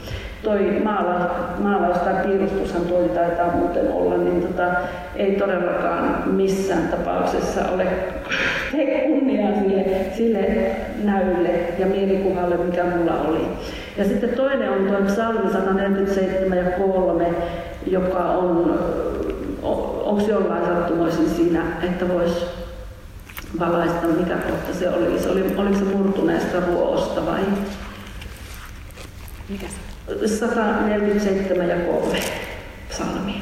toi 0.48 0.82
maala, 0.84 1.30
maalaus 1.60 1.98
tai 1.98 2.14
piirustushan 2.26 2.82
toi 2.82 3.10
taitaa 3.10 3.56
muuten 3.56 3.92
olla, 3.92 4.18
niin 4.18 4.42
tota, 4.42 4.64
ei 5.16 5.36
todellakaan 5.36 6.24
missään 6.26 6.88
tapauksessa 6.88 7.62
ole 7.74 7.88
tee 8.72 9.08
kunniaa 9.08 9.52
sille, 9.54 9.86
sille 10.18 10.72
näylle 11.04 11.50
ja 11.80 11.86
mielikuvalle, 11.86 12.58
mikä 12.58 12.84
mulla 12.84 13.22
oli. 13.22 13.48
Ja 13.98 14.04
sitten 14.04 14.30
toinen 14.30 14.70
on 14.70 14.88
tuo 14.88 14.98
psalmi 15.06 15.52
147 15.52 16.58
ja 16.58 16.72
3, 16.72 17.34
joka 17.88 18.20
on, 18.20 18.80
onko 20.04 20.22
jollain 20.30 20.66
sattumoisin 20.66 21.30
siinä, 21.30 21.62
että 21.84 22.10
voisi 22.10 22.46
valaista, 23.60 24.08
mikä 24.08 24.36
kohta 24.36 24.80
se 24.80 24.90
oli. 24.90 25.20
Se 25.20 25.30
oli 25.30 25.42
oliko 25.58 25.78
se 25.78 25.84
murtuneesta 25.84 26.60
ruoasta 26.60 27.26
vai? 27.26 27.42
Mikä 29.50 29.68
se? 29.68 29.97
147 30.08 31.70
ja 31.70 31.76
3 31.76 32.20
psalmi. 32.90 33.42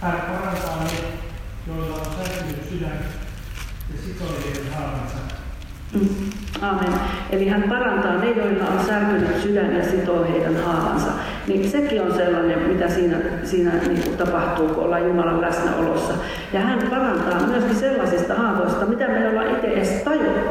Hän 0.00 0.20
parantaa 0.20 0.84
ne, 0.84 0.90
joilla 1.66 1.94
on 1.96 2.06
särkynyt 2.06 2.68
sydän 2.70 2.98
ja 3.92 4.02
sitoo 4.06 4.28
heidän 4.44 4.72
haavansa. 4.74 5.16
Mm. 5.92 6.08
Amen. 6.60 7.00
Eli 7.30 7.48
hän 7.48 7.62
parantaa 7.62 8.16
ne, 8.16 8.30
joilla 8.30 8.66
on 8.66 8.86
särkynyt 8.86 9.42
sydän 9.42 9.76
ja 9.76 9.84
sitoo 9.84 10.24
heidän 10.24 10.56
haavansa. 10.56 11.10
Niin 11.46 11.70
sekin 11.70 12.02
on 12.02 12.14
sellainen, 12.14 12.58
mitä 12.58 12.88
siinä, 12.88 13.16
siinä 13.44 13.70
niin 13.70 14.02
kuin 14.02 14.16
tapahtuu, 14.16 14.68
kun 14.68 14.84
ollaan 14.84 15.04
Jumalan 15.04 15.40
läsnäolossa. 15.40 16.14
Ja 16.52 16.60
hän 16.60 16.78
parantaa 16.90 17.46
myöskin 17.46 17.76
sellaisista 17.76 18.34
haavoista, 18.34 18.86
mitä 18.86 19.08
me 19.08 19.18
ei 19.18 19.28
olla 19.28 19.42
itse 19.42 19.66
edes 19.66 19.88
tajuttu. 19.88 20.45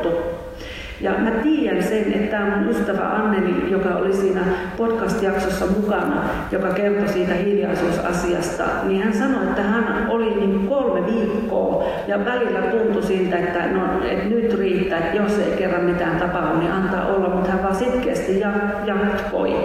Ja 1.06 1.12
mä 1.12 1.32
tiedän 1.32 1.84
sen, 1.84 2.14
että 2.14 2.38
tämä 2.38 2.56
mun 2.58 2.70
ystävä 2.70 3.10
Anneli, 3.10 3.72
joka 3.72 3.90
oli 3.90 4.14
siinä 4.14 4.42
podcast-jaksossa 4.78 5.66
mukana, 5.66 6.24
joka 6.52 6.70
kertoi 6.70 7.08
siitä 7.08 7.34
hiljaisuusasiasta, 7.34 8.64
niin 8.84 9.04
hän 9.04 9.14
sanoi, 9.14 9.44
että 9.44 9.62
hän 9.62 10.08
oli 10.10 10.36
niin 10.36 10.68
kolme 10.68 11.06
viikkoa 11.06 11.84
ja 12.08 12.26
välillä 12.26 12.62
tuntui 12.62 13.04
siltä, 13.04 13.38
että, 13.38 13.68
no, 13.68 13.82
että 14.10 14.30
nyt 14.30 14.60
riittää, 14.60 15.00
että 15.00 15.18
jos 15.18 15.40
ei 15.40 15.58
kerran 15.58 15.84
mitään 15.84 16.20
tapahdu, 16.20 16.60
niin 16.60 16.72
antaa 16.72 17.08
olla, 17.08 17.30
mutta 17.30 17.52
hän 17.52 17.64
vaan 17.64 17.76
sitkeästi 17.76 18.40
jatkoi. 18.86 19.56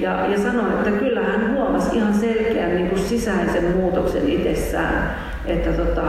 Ja, 0.00 0.26
ja 0.26 0.38
sanoi, 0.38 0.72
että 0.72 0.90
kyllä 0.90 1.22
hän 1.22 1.54
huomasi 1.54 1.96
ihan 1.96 2.14
selkeän 2.14 2.74
niin 2.74 2.88
kuin 2.88 3.00
sisäisen 3.00 3.76
muutoksen 3.76 4.28
itsessään, 4.28 5.14
että, 5.46 5.70
tota, 5.70 6.02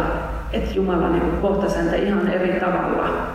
että 0.54 0.76
Jumala 0.76 1.10
niin 1.10 1.38
kohtasi 1.42 1.78
häntä 1.78 1.96
ihan 1.96 2.34
eri 2.34 2.60
tavalla. 2.60 3.34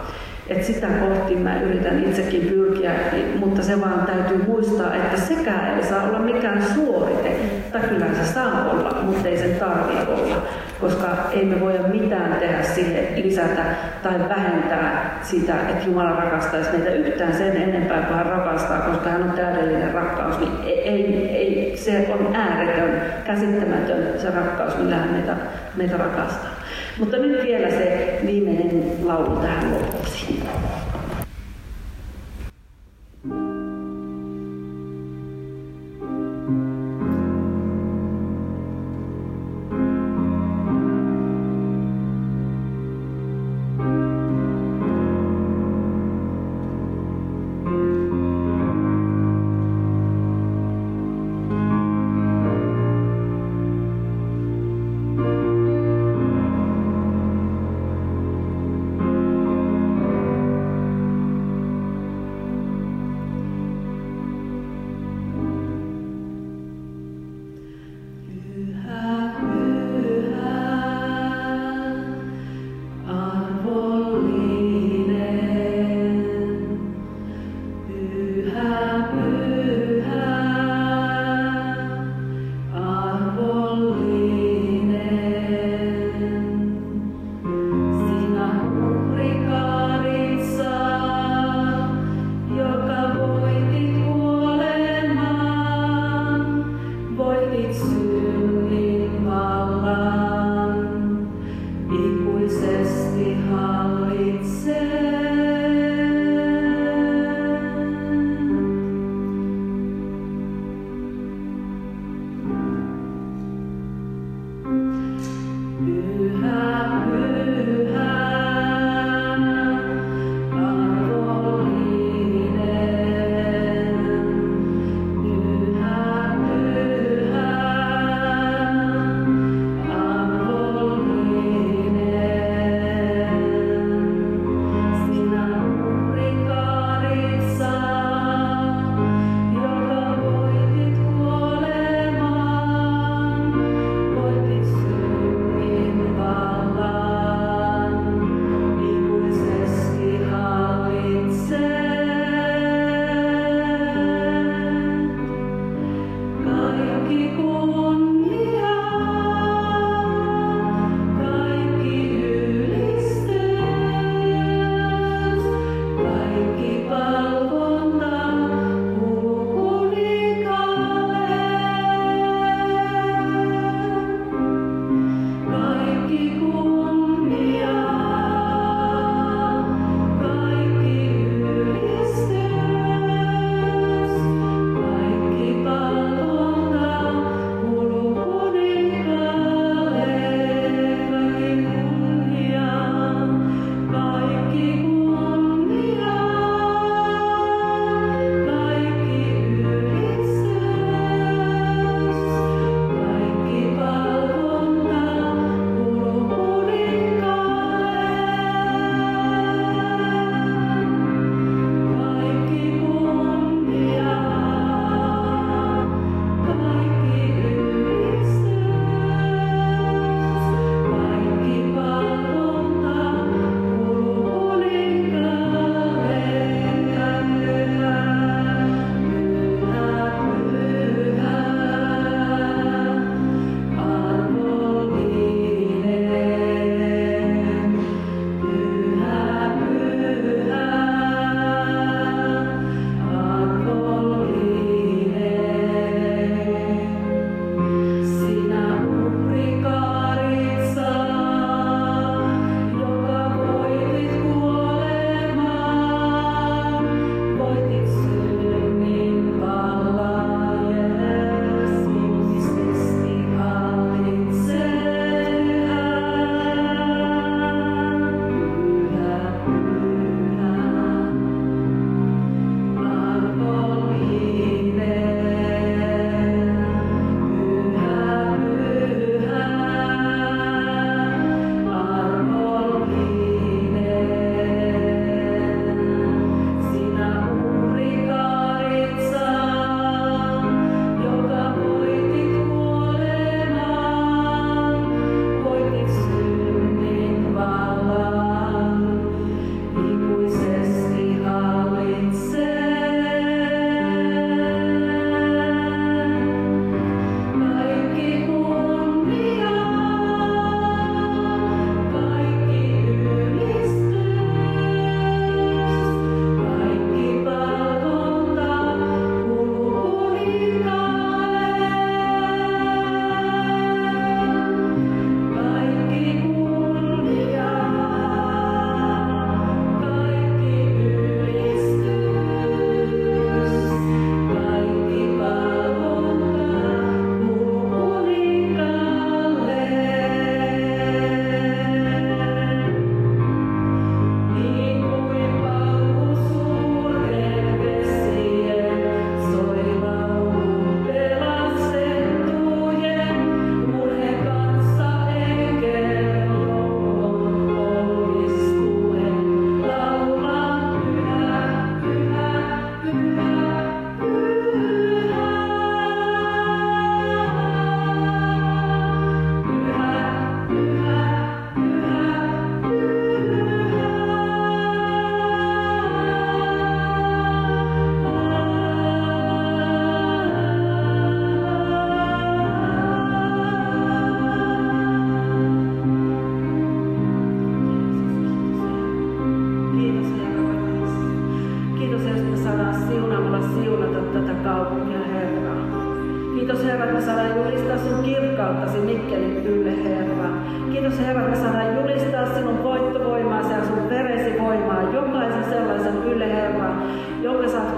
Et 0.49 0.65
sitä 0.65 0.87
kohti 0.87 1.37
mä 1.37 1.61
yritän 1.61 2.05
itsekin 2.05 2.41
pyrkiä, 2.41 2.93
mutta 3.39 3.63
se 3.63 3.81
vaan 3.81 4.07
täytyy 4.07 4.45
muistaa, 4.47 4.95
että 4.95 5.17
sekään 5.17 5.79
ei 5.79 5.85
saa 5.85 6.03
olla 6.03 6.19
mikään 6.19 6.63
suorite. 6.75 7.37
Tai 7.73 7.81
kyllä 7.81 8.07
se 8.07 8.33
saa 8.33 8.71
olla, 8.71 9.03
mutta 9.03 9.29
ei 9.29 9.39
sen 9.39 9.55
tarvitse 9.55 10.13
olla. 10.13 10.43
Koska 10.81 11.07
ei 11.33 11.45
me 11.45 11.61
voida 11.61 11.83
mitään 11.83 12.37
tehdä 12.41 12.63
sille 12.63 13.09
lisätä 13.17 13.65
tai 14.03 14.19
vähentää 14.29 15.19
sitä, 15.23 15.55
että 15.69 15.87
Jumala 15.87 16.11
rakastaisi 16.11 16.71
meitä 16.73 16.91
yhtään 16.91 17.35
sen 17.35 17.57
enempää 17.57 18.03
kuin 18.03 18.17
hän 18.17 18.27
rakastaa, 18.27 18.81
koska 18.81 19.11
hän 19.11 19.23
on 19.23 19.33
täydellinen 19.33 19.95
rakkaus. 19.95 20.39
Niin 20.39 20.53
ei, 20.65 21.29
ei, 21.29 21.77
se 21.77 22.09
on 22.21 22.37
ääretön, 22.37 23.03
käsittämätön 23.25 24.21
se 24.21 24.31
rakkaus, 24.31 24.79
millä 24.79 24.97
hän 24.97 25.11
meitä, 25.11 25.37
meitä 25.77 25.97
rakastaa. 25.97 26.58
Mutta 26.99 27.17
nyt 27.17 27.43
vielä 27.43 27.71
se 27.71 28.21
viimeinen 28.27 29.07
laulu 29.07 29.37
tähän 29.37 29.73
loppuun. 29.73 29.99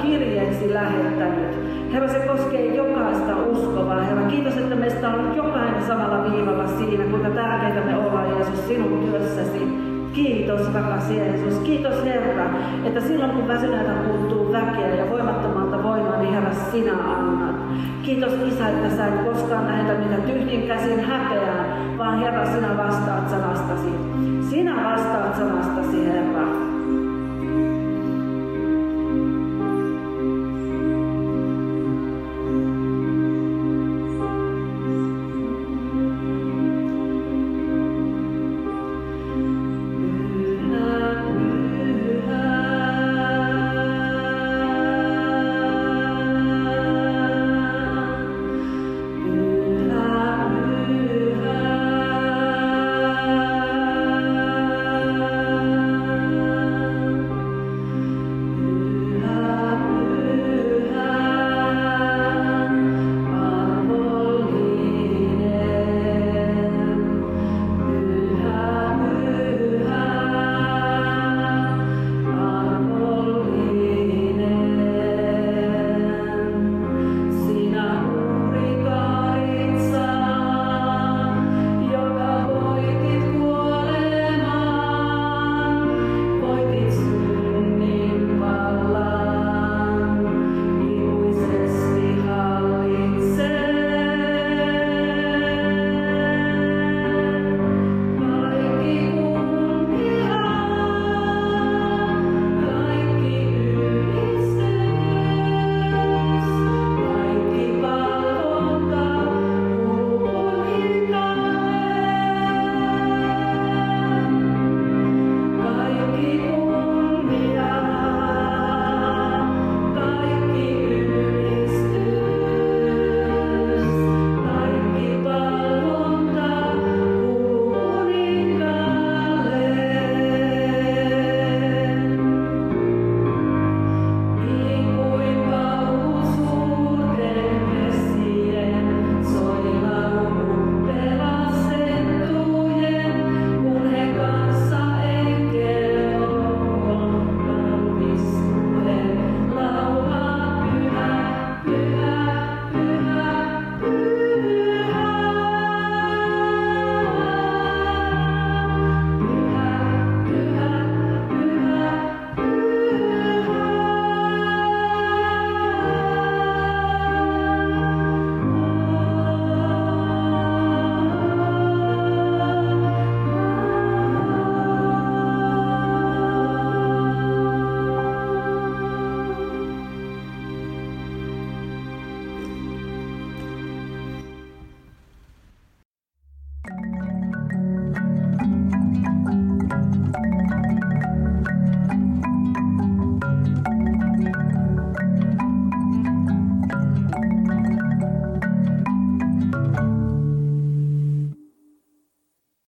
Kirjeeksi 0.02 0.74
lähettänyt. 0.74 1.70
Herra, 1.92 2.08
se 2.08 2.18
koskee 2.18 2.74
jokaista 2.74 3.36
uskovaa. 3.36 4.00
Herra, 4.00 4.22
kiitos, 4.22 4.56
että 4.56 4.74
meistä 4.74 5.08
on 5.08 5.36
jokainen 5.36 5.82
samalla 5.86 6.32
viivalla 6.32 6.66
siinä, 6.66 7.04
kuinka 7.04 7.30
tärkeitä 7.30 7.80
me 7.80 7.96
ollaan, 7.96 8.30
Jeesus, 8.30 8.68
sinun 8.68 9.08
työssäsi. 9.10 9.90
Kiitos 10.12 10.74
rakas 10.74 11.10
Jeesus. 11.10 11.58
Kiitos 11.58 12.04
Herra, 12.04 12.50
että 12.84 13.00
silloin 13.00 13.30
kun 13.30 13.48
väsyneeltä 13.48 13.92
puuttuu 13.92 14.52
väkeä 14.52 14.94
ja 14.94 15.10
voimattomalta 15.10 15.82
voimaa, 15.82 16.16
niin 16.16 16.34
Herra 16.34 16.54
sinä 16.54 16.92
annat. 16.92 17.56
Kiitos 18.02 18.32
Isä, 18.32 18.68
että 18.68 18.96
sä 18.96 19.06
et 19.06 19.24
koskaan 19.24 19.66
lähetä 19.66 19.98
niitä 19.98 20.16
tyhjin 20.16 20.68
käsin 20.68 21.04
häpeään, 21.04 21.98
vaan 21.98 22.18
Herra 22.18 22.46
sinä 22.46 22.76
vastaat 22.76 23.30
sanastasi. 23.30 23.88
Sinä 24.50 24.84
vastaat 24.84 25.36
sanastasi 25.36 26.06
Herra. 26.06 26.69